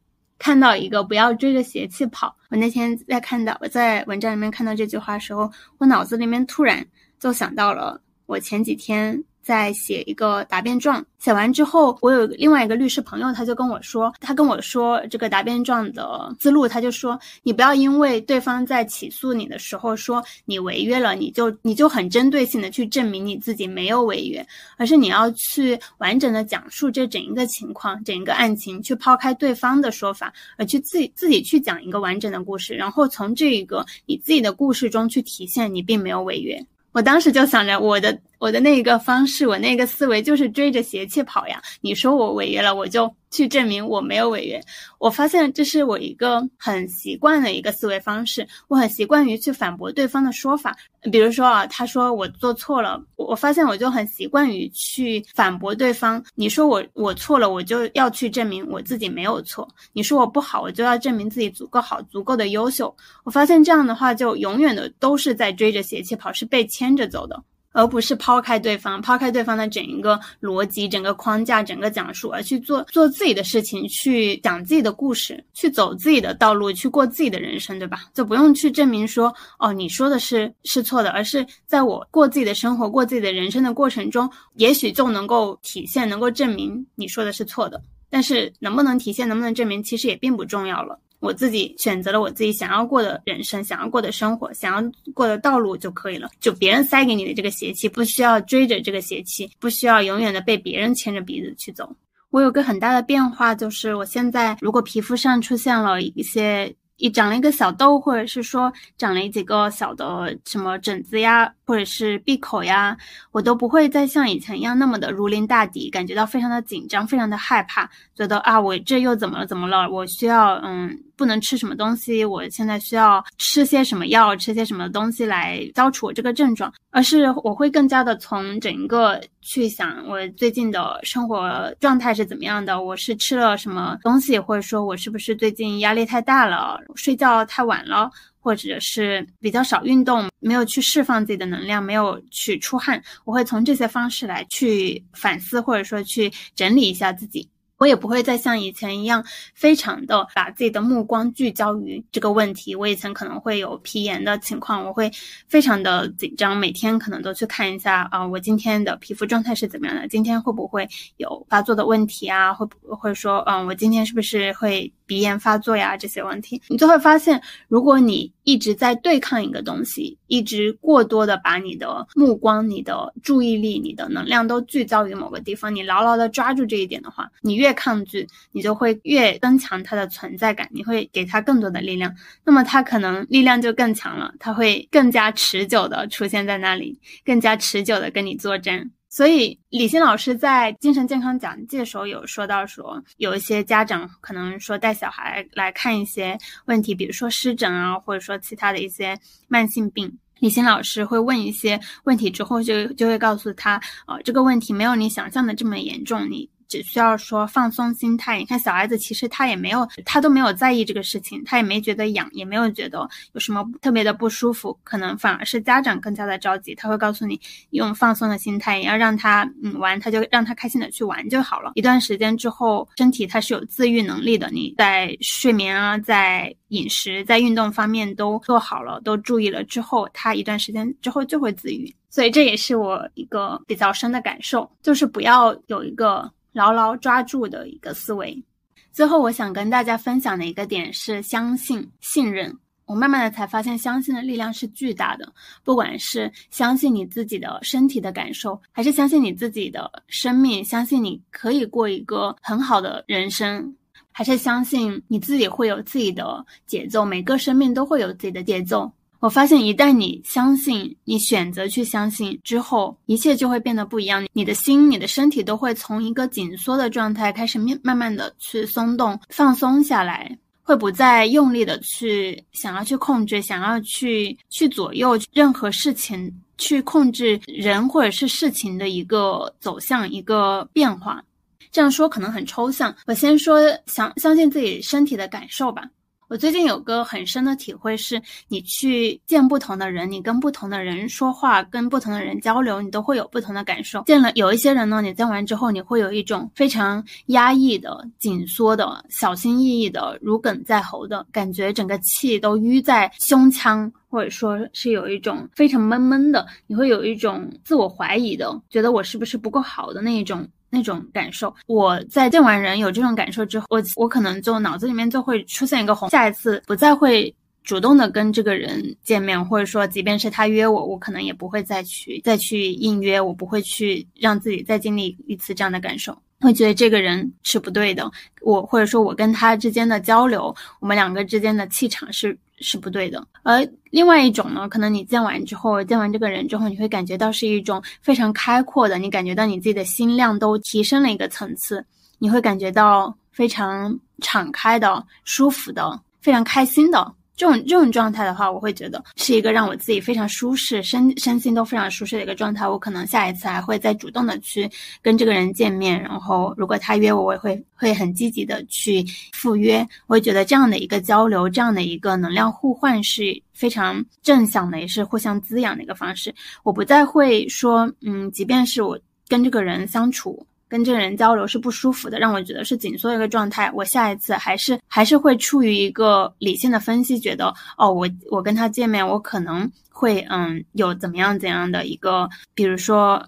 [0.43, 2.35] 看到一个“不要追着邪气跑”。
[2.51, 6.85] 我那天在看到我在文章里面看到这句话的时候，我脑子里面突然
[7.21, 9.23] 就想到了我前几天。
[9.43, 36.65] 在写一个答辩状，写完之后，我有另外一个律师朋友，他就跟我说，他跟我说这个答辩状的思路，他就说，你不要因为对方在起诉你的时候说你违约了，你就你就很针对性的去证明你自己没有违约，而是你要去完整的讲述这整一个情况，整一个案情，去抛开对方的说法，而去自己自己去讲一个完整的故事，然后从这一个你自己的故事中去体现你并没有违约。
[36.93, 41.61] 我当时就想着，我的我的那个方式，我那个思维就是追着邪气跑呀。
[41.81, 44.61] 你说我违约了，我就去证明我没有违约。
[44.99, 50.77] 我发现这是我一个很习惯的一个思维方式，我很习惯于去反驳对方的说法。
[51.11, 56.23] 比如说啊，他说我做错了，我发现我就很习惯于去反驳对方。
[56.37, 59.67] 你说我我错了，我就要去证明我自己没有错。
[59.93, 62.95] 你说我不好，我就要证明自己足够好，足够的优秀。
[63.25, 67.43] 我发现这样的话，就永远的都是在追着邪气跑，是被牵着走的。
[67.73, 78.05] 而不是抛开对方，抛开对方的整一个逻辑、整个框架、整个讲述，而去做做自己的事情，去讲自己的故事，去走自己的道路，去过自己的人生，对吧？
[78.15, 87.83] 就不用去证明说，哦，你说的是是错的，而是在我过自己的生活、过自己的人生的过程中，也许就能够体现、能够证明你说的是错的。
[88.11, 90.99] 但是能不能体现、能不能证明，其实也并不重要了。
[91.23, 96.29] 我自己选择了我自己想要过的人生，想要过的生活，想要过的道路就可以了。
[96.41, 101.89] 就别人塞给你的这个邪气，不需要追着这个邪气，不需要永远的被别人牵着鼻子去走。
[102.31, 106.75] 我有个很大的变化，就是我现在如果皮肤上出现了一些。
[106.99, 112.97] 一长了一个小痘，或者是说长了几个小的什么疹子呀，或者是闭口呀，
[113.31, 119.47] 我都不会再像以前一样那么的如临大敌，感觉到非常的紧张，非常的害怕，觉得啊，我这又怎么了？
[119.47, 119.89] 怎么了？
[119.91, 120.99] 我需要嗯。
[121.15, 138.11] 不能吃什么东西，我现在需要吃些什么药，吃些什么东西来消除我这个症状，而是我会更加的从整个去想我最近的生活状态是怎么样的，我是吃了什么东西，或者说我是不是最近压力太大了，睡觉太晚了，
[138.43, 147.49] 或者是比较少运动，没有去释放自己的能量，没有去出汗，我会从这些方式来去反思，或者说去整理一下自己。
[147.79, 149.25] 我也不会再像以前一样，
[149.55, 152.77] 非常的把自己的目光聚焦于这个问题。
[152.77, 155.11] 我以前可能会有皮炎的情况，我会
[155.49, 160.07] 非常的紧张，每天可能都去看一下啊，我今天的皮肤状态是怎么样的？
[160.07, 162.55] 今天会不会有发作的问题啊？
[162.55, 164.93] 会不会说，嗯，我今天是不是会？
[165.13, 166.63] 鼻炎发作呀这些问题。
[166.69, 167.39] 你就会发现，
[167.69, 188.91] 如果你一直在对抗一个东西，一直过多的把你的目光、你的注意力、你的能量都聚焦于某个地方，你牢牢的抓住这一点的话，你越抗拒，你就会越增强它的存在感，你会给它更多的力量，那么它可能力量就更强了，它会更加持久的出现在那里，更加持久的跟你作战。
[189.15, 199.15] 所以，李欣老师在精神健康讲解的时候有说到，说有一些家长可能说带小孩来看一些问题，比如说湿疹啊，或者说其他的一些
[199.49, 200.11] 慢性病。
[200.39, 206.49] 李欣老师会问一些问题之后，就就会告诉他，呃，这个问题没有你想象的这么严重，你。
[206.73, 217.39] 只需要说放松心态，你看小孩子其实他也没有，他都没有在意这个事情，他也没觉得痒，也没有觉得有什么特别的不舒服，可能反而是家长更加的着急，他会告诉你
[217.73, 221.73] 用放松的心态，你要让他嗯玩，他就让他开心的去玩就好了。
[221.75, 231.95] 一段时间之后，身体它是有自愈能力的，你在睡眠啊，在饮食、在运动方面都做好了，都注意了之后，他一段时间之后就会自愈。
[232.09, 236.31] 所以这也是我一个比较深的感受，就是不要有一个。
[236.53, 238.43] 牢牢抓住的一个思维。
[238.91, 242.55] 最后，我想跟大家分享的一个点是相信、信任。
[242.85, 245.33] 我慢慢的才发现，相信的力量是巨大的。
[245.65, 253.75] 不管是相信你自己的身体的感受，还是相信你自己的生命，相信你可以过一个很好的人生，
[254.11, 257.03] 还是相信你自己会有自己的节奏。
[257.03, 258.93] 每个生命都会有自己的节奏。
[259.23, 264.27] 我发现，一旦你相信，你选择去相信之后，一切就会变得不一样。
[264.33, 281.23] 你的心、你的身体都会从一个紧缩的状态开始慢慢慢的去松动、放松下来，会不再用力的去想要去控制、想要去去左右任何事情，去控制人或者是事情的一个走向、一个变化。
[281.71, 285.85] 这样说可能很抽象，我先说相相信自己身体的感受吧。
[286.33, 288.19] 我最近有个很深的体会，是
[288.49, 294.03] 你去见不同的人，你跟不同的人说话，跟不同的人交流，你都会有不同的感受。
[294.05, 310.49] 见了有一些人呢，你见完之后，你会有一种非常压抑的、紧缩的、小心翼翼的、如鲠在喉的感觉，整个气都淤在胸腔，或者说是有一种非常闷闷的，你会有一种自我怀疑的，觉得我是不是不够好的那一种。
[310.75, 328.11] 那种感受，我在见完人有这种感受之后，我我可能就脑子里面就会出现一个红，下一次不再会主动的跟这个人见面，或者说，即便是他约我，我可能也不会再去再去应约，我不会去让自己再经历一次这样的感受，会觉得这个人是不对的，
[328.41, 332.37] 我或者说我跟他之间的交流，我们两个之间的气场是。
[332.63, 341.85] 是不对的，而另外一种呢，可能你见完之后，见完这个人之后，你会感觉到是一种非常开阔的，你感觉到你自己的心量都提升了一个层次，
[342.19, 347.13] 你会感觉到非常敞开的、舒服的、非常开心的。
[347.43, 352.69] 这种这种状态的话，我会觉得是一个让我自己非常舒适、身身心都非常舒适的一个状态。
[352.69, 354.71] 我可能下一次还会再主动的去
[355.03, 359.85] 跟这个人见面，然后如果他约我，我也会会很积极的去赴约。
[360.07, 366.33] 我会觉得这样的一个交流，这样的一个能量互换是非常正向的，也是互相滋养的一个方式。
[366.63, 370.47] 我不再会说，嗯，即便是我跟这个人相处。
[370.73, 373.71] 跟这个人交流是不舒服的，让我觉得是紧缩一个状态。
[373.75, 383.23] 我下一次还是还是会出于一个理性的分析，觉得哦，我我跟他见面，我可能会嗯有怎么样怎样的一个，比如说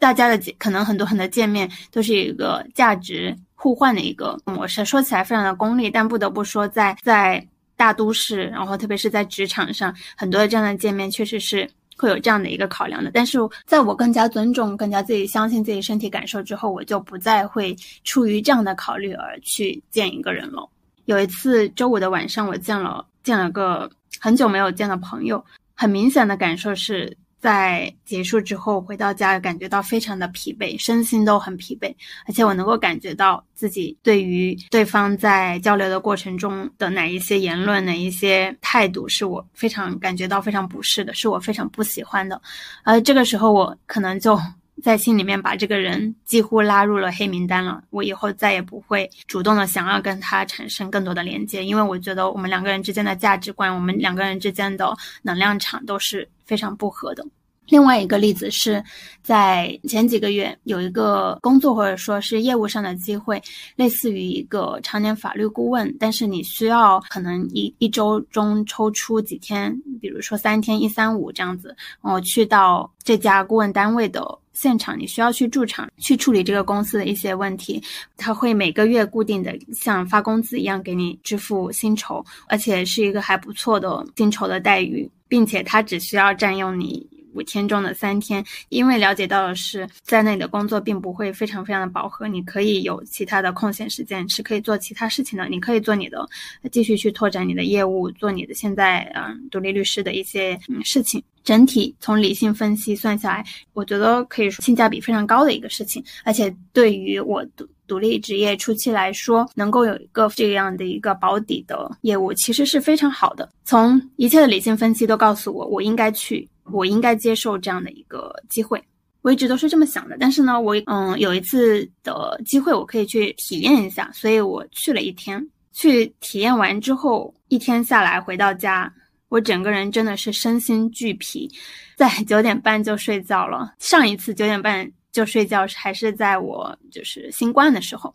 [0.00, 4.84] 大家的可能很多很多见面都是一个价值互换的一个模式。
[4.84, 7.46] 说起来非常的功利，但不得不说，在在
[7.76, 11.70] 大都市，然后特别是在职场上，很多的这样的见面确实是。
[11.98, 20.66] 会有这样的一个考量的，但是在我更加尊重、更加自己相信自己身体感受之后，我就不再会出于这样的考虑而去见一个人了。
[21.06, 23.90] 有一次周五的晚上，我见了见了个
[24.20, 25.44] 很久没有见的朋友，
[25.74, 27.16] 很明显的感受是。
[27.38, 31.94] 在结束之后回到家，感觉到非常的疲惫，身心都很疲惫，
[32.26, 42.40] 而且我能够感觉到自己对于对方在交流的过程中的哪一些言论、哪一些态度，是我非常感觉到非常不适的，是我非常不喜欢的。
[42.82, 44.38] 而这个时候，我可能就。
[44.80, 57.24] 在心里面把这个人几乎拉入了黑名单了，我以后再也不会主动的想要跟他产生更多的连接，因为我觉得我们两个人之间的价值观，我们两个人之间的能量场都是非常不合的。
[57.68, 58.82] 另外一个例子是
[59.22, 63.40] 在前几个月有一个工作或者说是业务上的机会，
[63.76, 69.70] 类似于一个常年法律顾问，但是你需要可能一一周中抽出几天，
[70.00, 74.26] 比如说三天一三五这样子，然后去到这家顾问单位的。
[74.54, 77.80] 现场，你需要去驻场去处理这个公司的一些问题。
[78.16, 87.17] 他会每个月固定的像发工资一样给你支付薪酬，而且是一个还不错的薪酬的待遇，并且它只需要占用你。
[87.34, 95.48] 五天中的三天，因为了解到的是，在那里的工作并不会非常非常的饱和，你可以有其他的空闲时间，是可以做其他事情的。
[95.48, 96.26] 你可以做你的，
[96.70, 101.22] 继续去拓展你的业务，做你的现在嗯独立律师的一些嗯事情。
[101.44, 113.48] 整体从理性分析算下来，我觉得可以说性价比非常高的一个事情，而且对于我独独立职业初期来说，能够有一个这样的一个保底的业务，其实是非常好的。
[113.64, 116.46] 从一切的理性分析都告诉我，我应该去。
[116.72, 118.82] 我应该接受这样的一个机会，
[119.22, 120.16] 我一直都是这么想的。
[120.18, 125.46] 但是呢，我嗯有一次的机会，我可以去体验一下，所以我去了一天。
[125.70, 128.92] 去体验完之后，一天下来回到家，
[129.28, 131.48] 我整个人真的是身心俱疲，
[131.94, 133.74] 在九点半就睡觉了。
[133.78, 138.12] 上一次九点半就睡觉还是在我就是新冠的时候，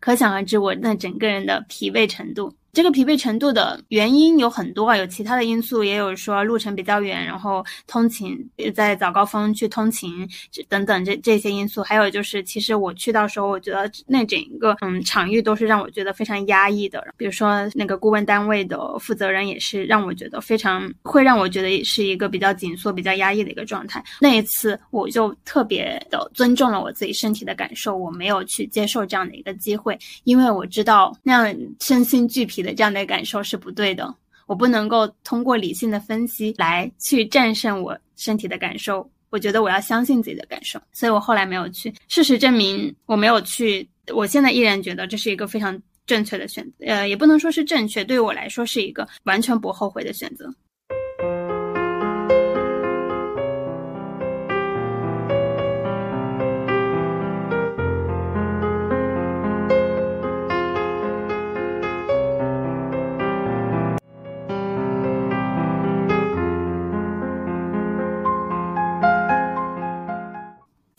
[0.00, 2.54] 可想而知我那整个人的疲惫程度。
[2.72, 8.34] 这个疲惫程度的原因有很多，有其他的因素，也有说路程比较远，然后通勤
[8.74, 10.26] 在早高峰去通勤
[10.70, 17.06] 等等这这些因素，还有就是其实我去到时候，我觉得那整个嗯场域都是让我觉得非常压抑的。
[17.18, 24.02] 比如说那个顾问单位的负责人也是让我觉得非常会让我觉得是一个比较紧缩、比较压抑的一个状态。
[24.18, 32.61] 那一次我就特别的尊重了我自己身体的感受，我没有去接受这样的一个机会，因为我知道那样身心俱疲。
[32.62, 34.14] 的这样的感受是不对的，
[34.46, 39.08] 我不能够通过理性的分析来去战胜我身体的感受。
[39.30, 41.92] 我觉得我要相信自己的感受，所以我后来没有去。
[42.06, 46.84] 事实证明我没有去，我现在依然觉得这是一个非常正确的选择。
[46.84, 50.54] 呃，也不能说是正确，对于我来说是一个完全不后悔的选择。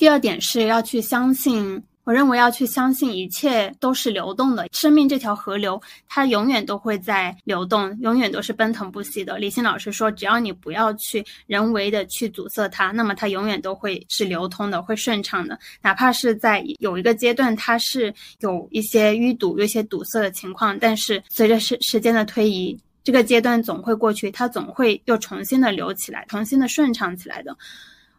[0.04, 9.38] 第二点是要去相信，我认为要去相信一切都是流动的，生命这条河流它永远都会在流动，永远都是奔腾不息的。
[9.38, 15.58] 李欣老师说，只要你不要去人为的去阻塞它，那么它永远都会是流通的，会顺畅的。
[15.82, 27.56] 哪怕是在有一个阶段它是有一些淤堵、有一些堵塞的情况，但是随着时时间的推移，这个阶段总会过去，它总会又重新的流起来，重新的顺畅起来的。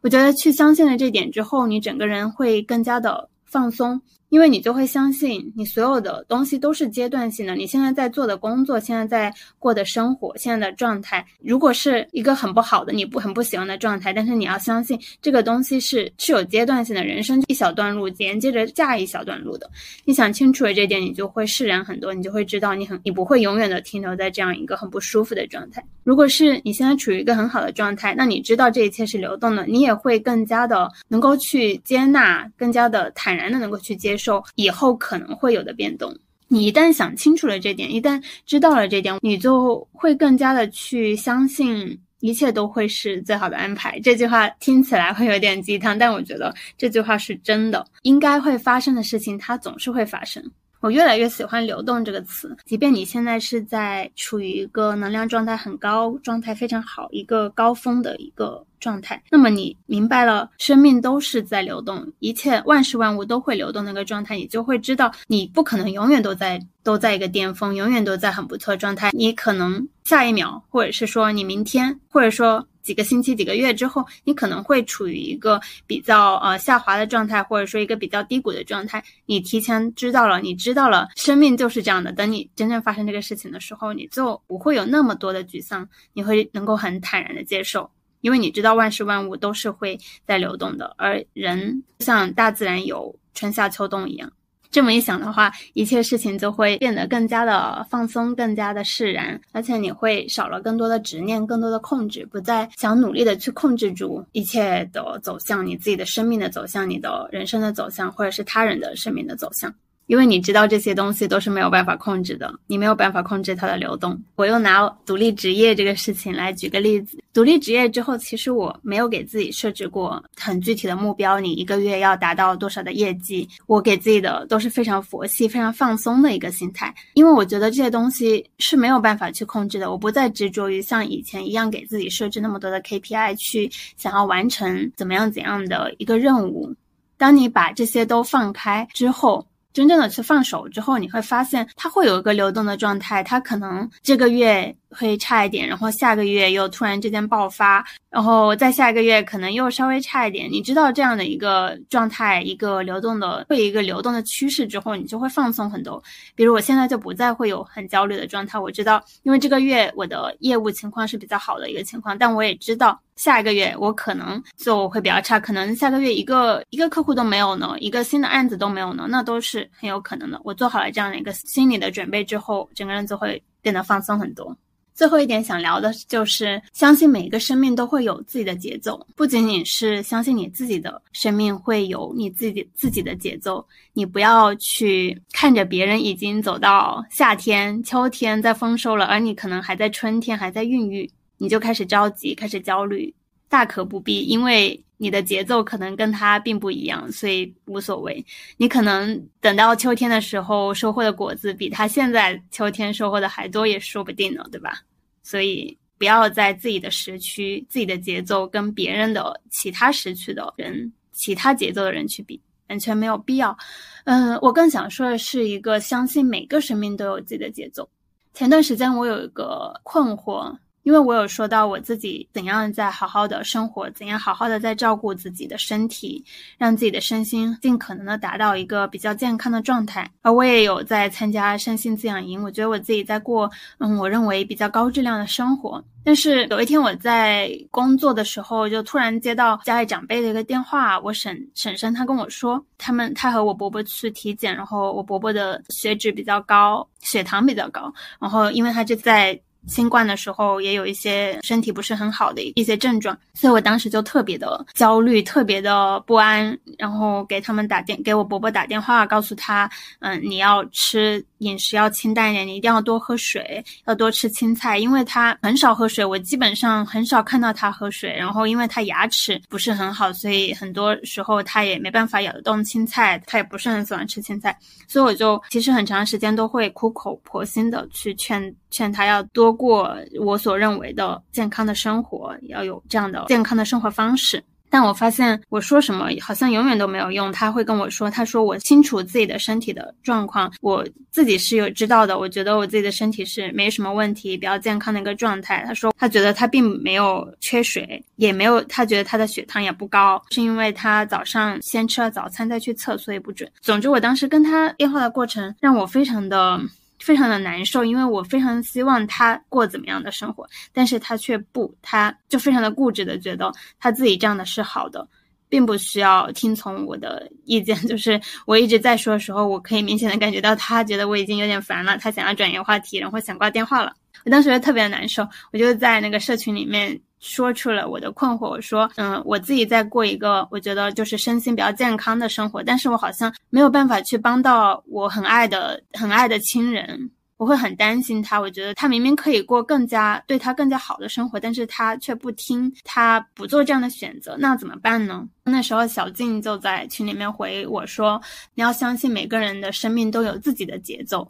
[0.05, 4.03] 我觉得去相信了这点之后，你整个人会更加的放松。
[4.29, 7.55] 因为你就会相信，你所有的东西都是阶段性的。
[7.55, 17.05] 你现在在做的工作，现在在过的生活，现在的状态，如果是一个很不好的、你不很不喜欢的状态，但是你要相信这个东西是是有阶段性的。
[17.05, 19.71] 人生一小段路连接着下一小段路的。
[20.05, 22.15] 你想清楚了这点，你就会释然很多。
[22.15, 25.85] 你就会知道，你很你不会永远的停留在这样一个很不舒服的状态。
[26.03, 34.25] 如果是你现在处于一个很好的状态，那你知道这一切是流动的，你也会更加的能够去接纳，更加的坦然的能够去接接。
[34.25, 36.17] 受以后可能会有的变动，
[36.49, 44.01] 你一旦想清楚了这点，一旦知道了这点，你就会更加的去相信一切都会是最好的安排。
[44.01, 47.87] 这句话听起来会有点鸡汤，但我觉得这句话是真的。
[48.01, 50.43] 应该会发生的事情，它总是会发生。
[50.85, 72.69] 我越来越喜欢“流动”这个词，即便你现在是在处于一个能量状态很高、状态非常好、一个高峰的一个状态，那么你明白了，生命都是在流动，一切万事万物都会流动那个状态，你就会知道，你不可能永远都在都在一个巅峰，永远都在很不错状态，你可能下一秒，或者是说你明天，或者说。
[72.85, 79.03] 几个星期、几个月之后，你可能会处于一个比较呃下滑的状态，或者说一个比较低谷的状态。
[79.25, 82.13] 你提前知道了，你知道了，生命就是这样的。
[82.13, 94.31] 等你真正发生这个事情的时候，你就不会有那么多的沮丧，你会能够很坦然的接受，因为你知道万事万物都是会在流动的，而人像大自然有春夏秋冬一样。
[94.75, 109.73] 这么一想的话，一切事情就会变得更加的放松，更加的释然，而且你会少了更多的执念，更多的控制，不再想努力的去控制住一切的走向，你自己的生命的走向，你的人生的走向，或者是他人的生命的走向。
[110.07, 114.21] 因为你知道这些东西都是没有办法控制的，你没有办法控制它的流动。
[114.37, 136.75] 我又拿独立职业这个事情来举个例子，独立职业之后，其实我没有给自己设置过很具体的目标，你一个月要达到多少的业绩，我给自己的都是非常佛系、非常放松的一个心态，因为我觉得这些东西是没有办法去控制的，我不再执着于像以前一样给自己设置那么多的 KPI 去想要完成怎么样怎样的一个任务。
[137.17, 144.75] 当你把这些都放开之后，真正的去放手之后，你会发现它会有一个流动的状态，它可能这个月。
[144.97, 150.51] 会差一点，然后下个月又突然之间爆发，然后再下一个月可能又稍微差一点。
[150.51, 156.03] 你知道这样的一个状态，一个流动的，会一个流动的趋势之后，你就会放松很多。
[156.35, 158.59] 比如我现在就不再会有很焦虑的状态。
[158.59, 170.41] 我知道，因为这个月我的业务情况是比较好的一个情况，但我也知道下一个月我可能就会比较差，可能下个月一个一个客户都没有呢，一个新的案子都没有呢，那都是很有可能的。
[170.45, 174.57] 我做好了这样的一个心理的准备之后，整个人就会变得放松很多。
[174.95, 183.67] 最后一点想聊的就是，相信每一个生命都会有自己的节奏，不仅仅是相信你自己的生命会有你自己自己的节奏。
[183.93, 193.13] 你不要去看着别人已经走到夏天、秋天在丰收了，而你可能还在春天还在孕育，你就开始着急、开始焦虑，
[193.55, 198.27] 大可不必，因为你的节奏可能跟他并不一样，所以无所谓。
[198.57, 204.83] 你可能等到秋天的时候收获的果子比他现在秋天收获的还多，也说不定呢，对吧？
[205.23, 213.57] 所以不要在自己的时区、自己的节奏跟别人的其他时区的人、其他节奏的人去比，完全没有必要。
[214.03, 217.89] 嗯，我更想说的是一个相信每个生命都有自己的节奏。
[218.33, 220.53] 前段时间我有一个困惑。
[220.85, 226.23] 因为我有说到我自己怎样在好好的生活，怎样好好的在照顾自己的身体，
[226.57, 230.09] 让自己的身心尽可能的达到一个比较健康的状态。
[230.21, 235.83] 而我也有在参加身心滋养营，我觉得我自己在过，嗯，我认为比较高质量的生活。
[236.05, 249.41] 但是有一天我在工作的时候，就突然接到家里长辈的一个电话，我婶婶婶她跟我说，他们她和我伯伯去体检，然后我伯伯的血脂比较高，血糖比较高，然后因为他就在。
[249.67, 274.57] 新冠的时候也有一些身体不是很好的一些症状，所以我当时就特别的焦虑，特别的不安，然后给他们打电，给我伯伯打电话，告诉他，嗯，你要吃饮食要清淡一点，你一定要多喝水，要多吃青菜，因为他很少喝水，我基本上很少看到他喝水，然后因为他牙齿不是很好，所以很多时候他也没办法咬得动青菜，他也不是很喜欢吃青菜，
[274.87, 279.55] 所以我就其实很长时间都会苦口婆心的去劝劝他要多。
[279.55, 284.43] 过我所认为的健康的生活，要有这样的健康的生活方式。
[284.69, 287.31] 但我发现我说什么好像永远都没有用。
[287.31, 292.19] 他会跟我说：“他说我清楚自己的身体的状况，我自己是有知道的。
[292.19, 303.49] 我觉得我自己的身体是没什么问题，比较健康的一个状态。”他说他觉得他并没有缺水，也没有他觉得他的血糖也不高，是因为他早上先吃了早餐再去测，所以不准。
[303.61, 306.61] 总之，我当时跟他电话的过程让我非常的。
[307.05, 315.07] 非常的难受，因为我非常希望他过怎么样的生活，但是他却不，他就非常的固执的觉得他自己这样的是好的，
[315.51, 317.77] 并不需要听从我的意见。
[317.87, 323.93] 就是我一直在说的时候，我可以明显的感觉到他觉得我已经有点烦了，他想要转移话题，然后想挂电话了。
[324.25, 326.99] 我当时就特别的难受，我就在那个社群里面。
[327.25, 338.39] 说出了我的困惑，我说，嗯，我自己在过一个我觉得就是身心比较健康的生活，但是我好像没有办法去帮到我很爱的、很爱的亲人，我会很担心他。
[338.39, 345.27] 我觉得他明明可以过更加对他更加好的生活，但是他却不听，他不做这样的选择，那怎么办呢？
[345.45, 348.21] 那时候小静就在群里面回我说，
[348.55, 351.27] 你要相信每个人的生命都有自己的节奏。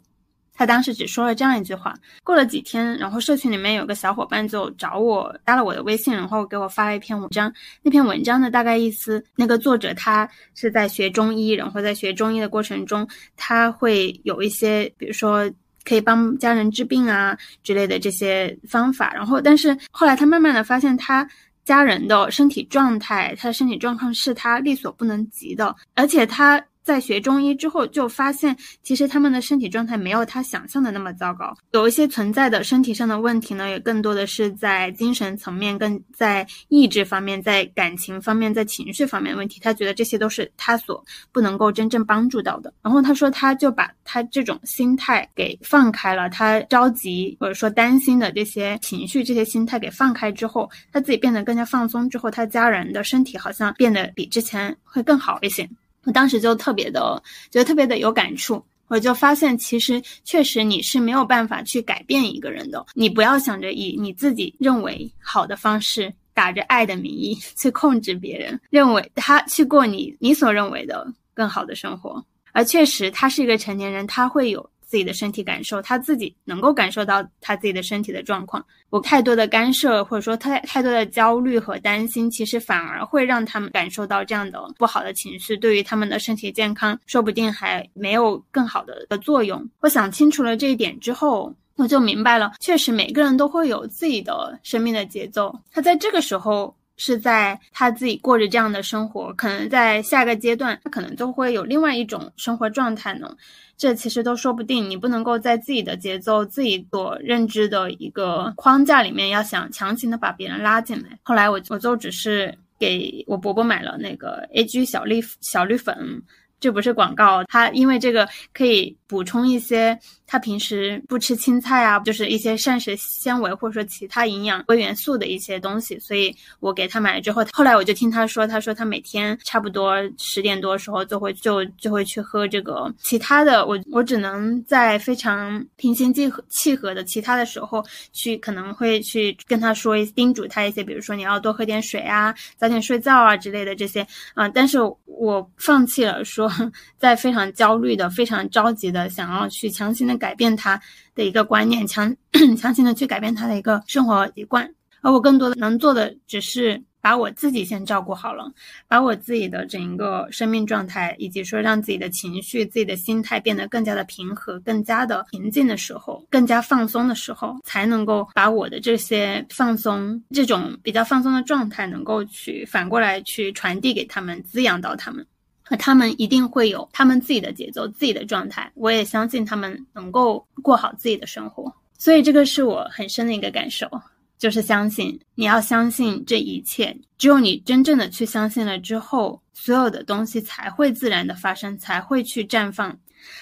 [0.55, 1.93] 他当时只说了这样一句话。
[2.23, 7.53] 过了几天，然后社群里面有个小伙伴就找我加了我的微信，然后给我发了一篇文章。
[7.83, 15.51] 那篇文章的大概意思，那个作者他是在学中医，然后在学中医的过程中，他会有一些，比如说
[15.83, 19.13] 可以帮家人治病啊之类的这些方法。
[19.13, 21.27] 然后，但是后来他慢慢的发现，他
[21.63, 26.63] 家人的身体状态，他的身体状况是他力所不能及的，而且他。
[26.85, 39.59] 在学中医之后，就发现其实他们的身体状态没有他想象的那么糟糕，有一些存在的身体上的问题呢，也更多的是在精神层面、更在意志方面、在感情方面、在情绪方面的问题。
[39.59, 42.71] 他觉得这些都是他所不能够真正帮助到的。
[42.83, 55.67] 然后他说，他就把他这种心态给放开了，他着急或者说担心的这些情绪、这些心态给放开之后，他自己变得更加放松之后，他家人的身体好像变得比之前会更好一些。
[56.05, 58.63] 我当时就特别的觉得特别的有感触。
[58.87, 62.85] 我就发现，其实确实你是没有办法去改变一个人的。
[62.93, 72.23] 你不要想着以你自己认为好的方式，打着爱的名义去控制别人，认为他去过你你所认为的更好的生活。
[72.51, 74.69] 而确实，他是一个成年人，他会有。
[74.85, 78.65] 自己的身体感受，他自己能够感受到他自己的身体的状况。
[78.89, 89.67] 我太多的干涉，或者说太太多的焦虑和担心，其实反而会让他们感受到这样的不好的情绪，对于他们的身体健康，说不定还没有更好的的作用。
[89.81, 95.53] 我想清楚了这一点之后，我就明白了，确实每个人都会有自己的生命的节奏。
[95.71, 96.75] 他在这个时候。
[96.97, 103.35] 是在他自己过着这样的生活，可能在下个阶段，他可能就会有另外一种生活状态呢。
[103.77, 104.89] 这其实都说不定。
[104.89, 111.19] 你不能够在自己的节奏、自己所认知的一个框架里面，要想强行的把别人拉进来。
[111.23, 116.21] 后来我我就只是给我伯伯买了那个 A G 小绿小绿粉。
[116.57, 146.51] 这不是广告，他因为这个可以补充一些他平时不吃青菜啊，就是一些膳食纤维或者说其他营养微元素的一些东西，所以我给他买了之后，后来我就听他说，他说他每天差不多十点多的时候就会就就会去喝这个，其他的我我只能在非常平心静和契合的其他的时候去可能会去跟他说叮嘱他一些，比如说你要多喝点水啊，早点睡觉啊之类的这些啊，但是我放弃了说。
[146.97, 150.79] 在非常焦虑的、非常着急的，想要去强行的改变他
[151.13, 152.15] 的一个观念，强
[152.57, 154.69] 强行的去改变他的一个生活习惯，
[155.01, 158.51] 而我更多的能做的，只是把我自己先照顾好了，
[158.87, 175.23] 把我自己的整一个生命状态，以及说让自己的情绪、自己的心态变得更加的平和、更加的平静的时候，更加放松的时候，才能够把我的这些放松、这种比较放松的状态，能够去反过来去传递给他们，滋养到他们。
[175.65, 178.71] 和他们一定会有他们自己的节奏、自己的状态。
[178.75, 183.89] 我也相信他们能够过好自己的生活，所以这个是我很深的一个感受，
[184.37, 186.95] 就是相信你要相信这一切。
[187.17, 192.95] 只有你真正的去相信了之后，所有的东西才会自然的发生，才会去绽放。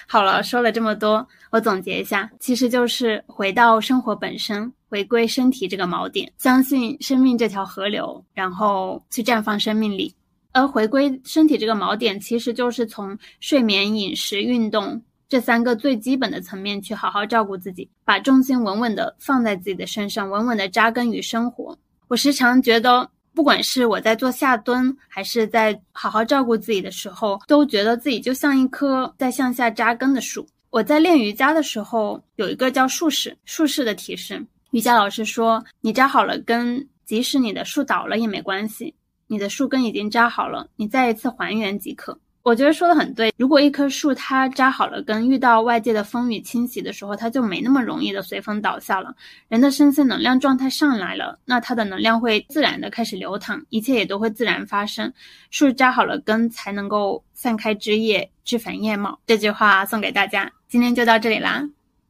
[0.08, 10.14] 好了，说了这么多，我总结一下，其实就是回到生活本身，回归身体这个锚点，相信生命这条河流，然后去绽放生命力。
[10.54, 21.78] 而回归身体这个锚点，其实就是从睡眠、饮食、运动这三个最基本的层面去好好照顾自己，把重心稳稳的放在自己的身上，稳稳的扎根于生活。
[22.08, 30.48] 我时常觉得，不管是我在做下蹲，还是在好好照顾自己的时候，都觉得自己就像一棵在向下扎根的树。
[30.70, 38.94] 我在练瑜伽的时候，有一个叫树式树式的提示，瑜伽老师说：“你扎好了根，即使你的树倒了也没关系。”
[39.34, 42.20] 你的树根已经扎好了，你再一次还原即可。
[42.44, 43.34] 我觉得说的很对。
[43.38, 49.16] 如果一棵树它扎好了根，遇到外界的风雨侵袭的时候，它就没那么容易的随风倒下了。
[49.48, 55.12] 人的身心能量状态上来了，那它的能量会自然的开始流淌，一切也都会自然发生。
[55.50, 59.18] 树扎好了根，才能够散开枝叶，枝繁叶茂。
[59.26, 60.52] 这句话送给大家。
[60.68, 61.64] 今天就到这里啦，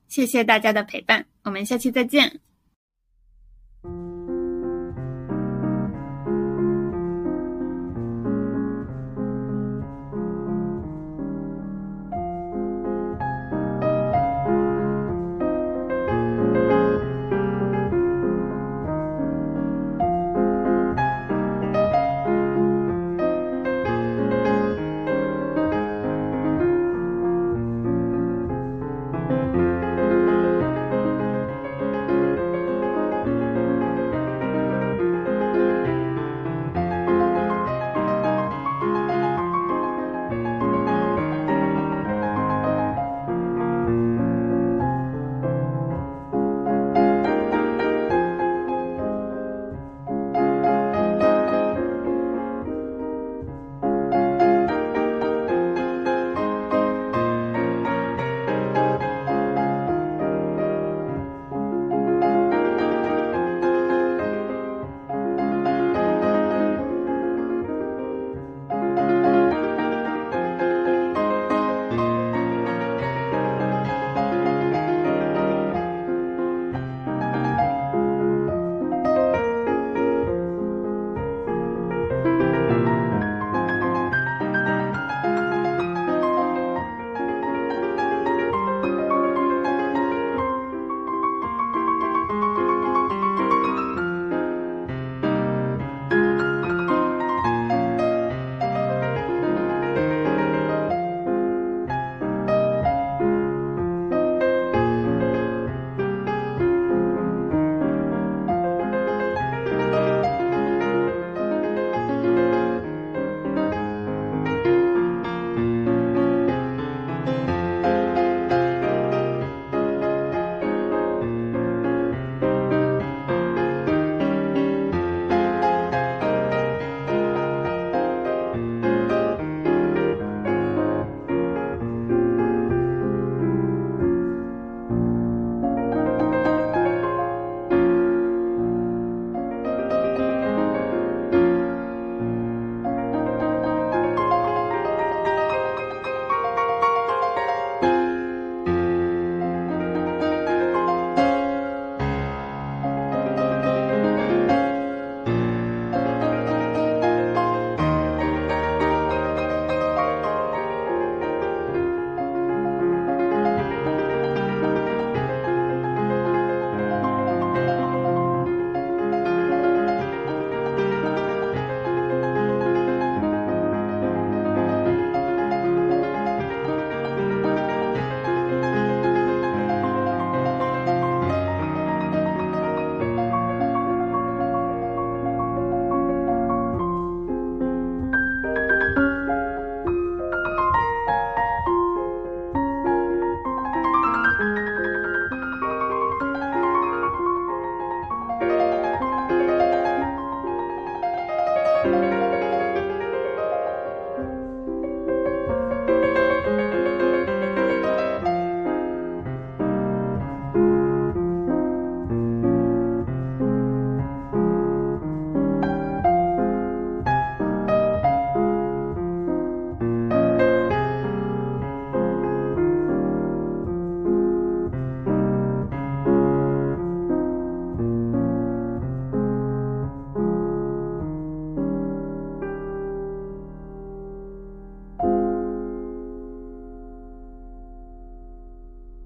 [0.07, 2.39] 谢谢大家的陪伴，我们下期再见。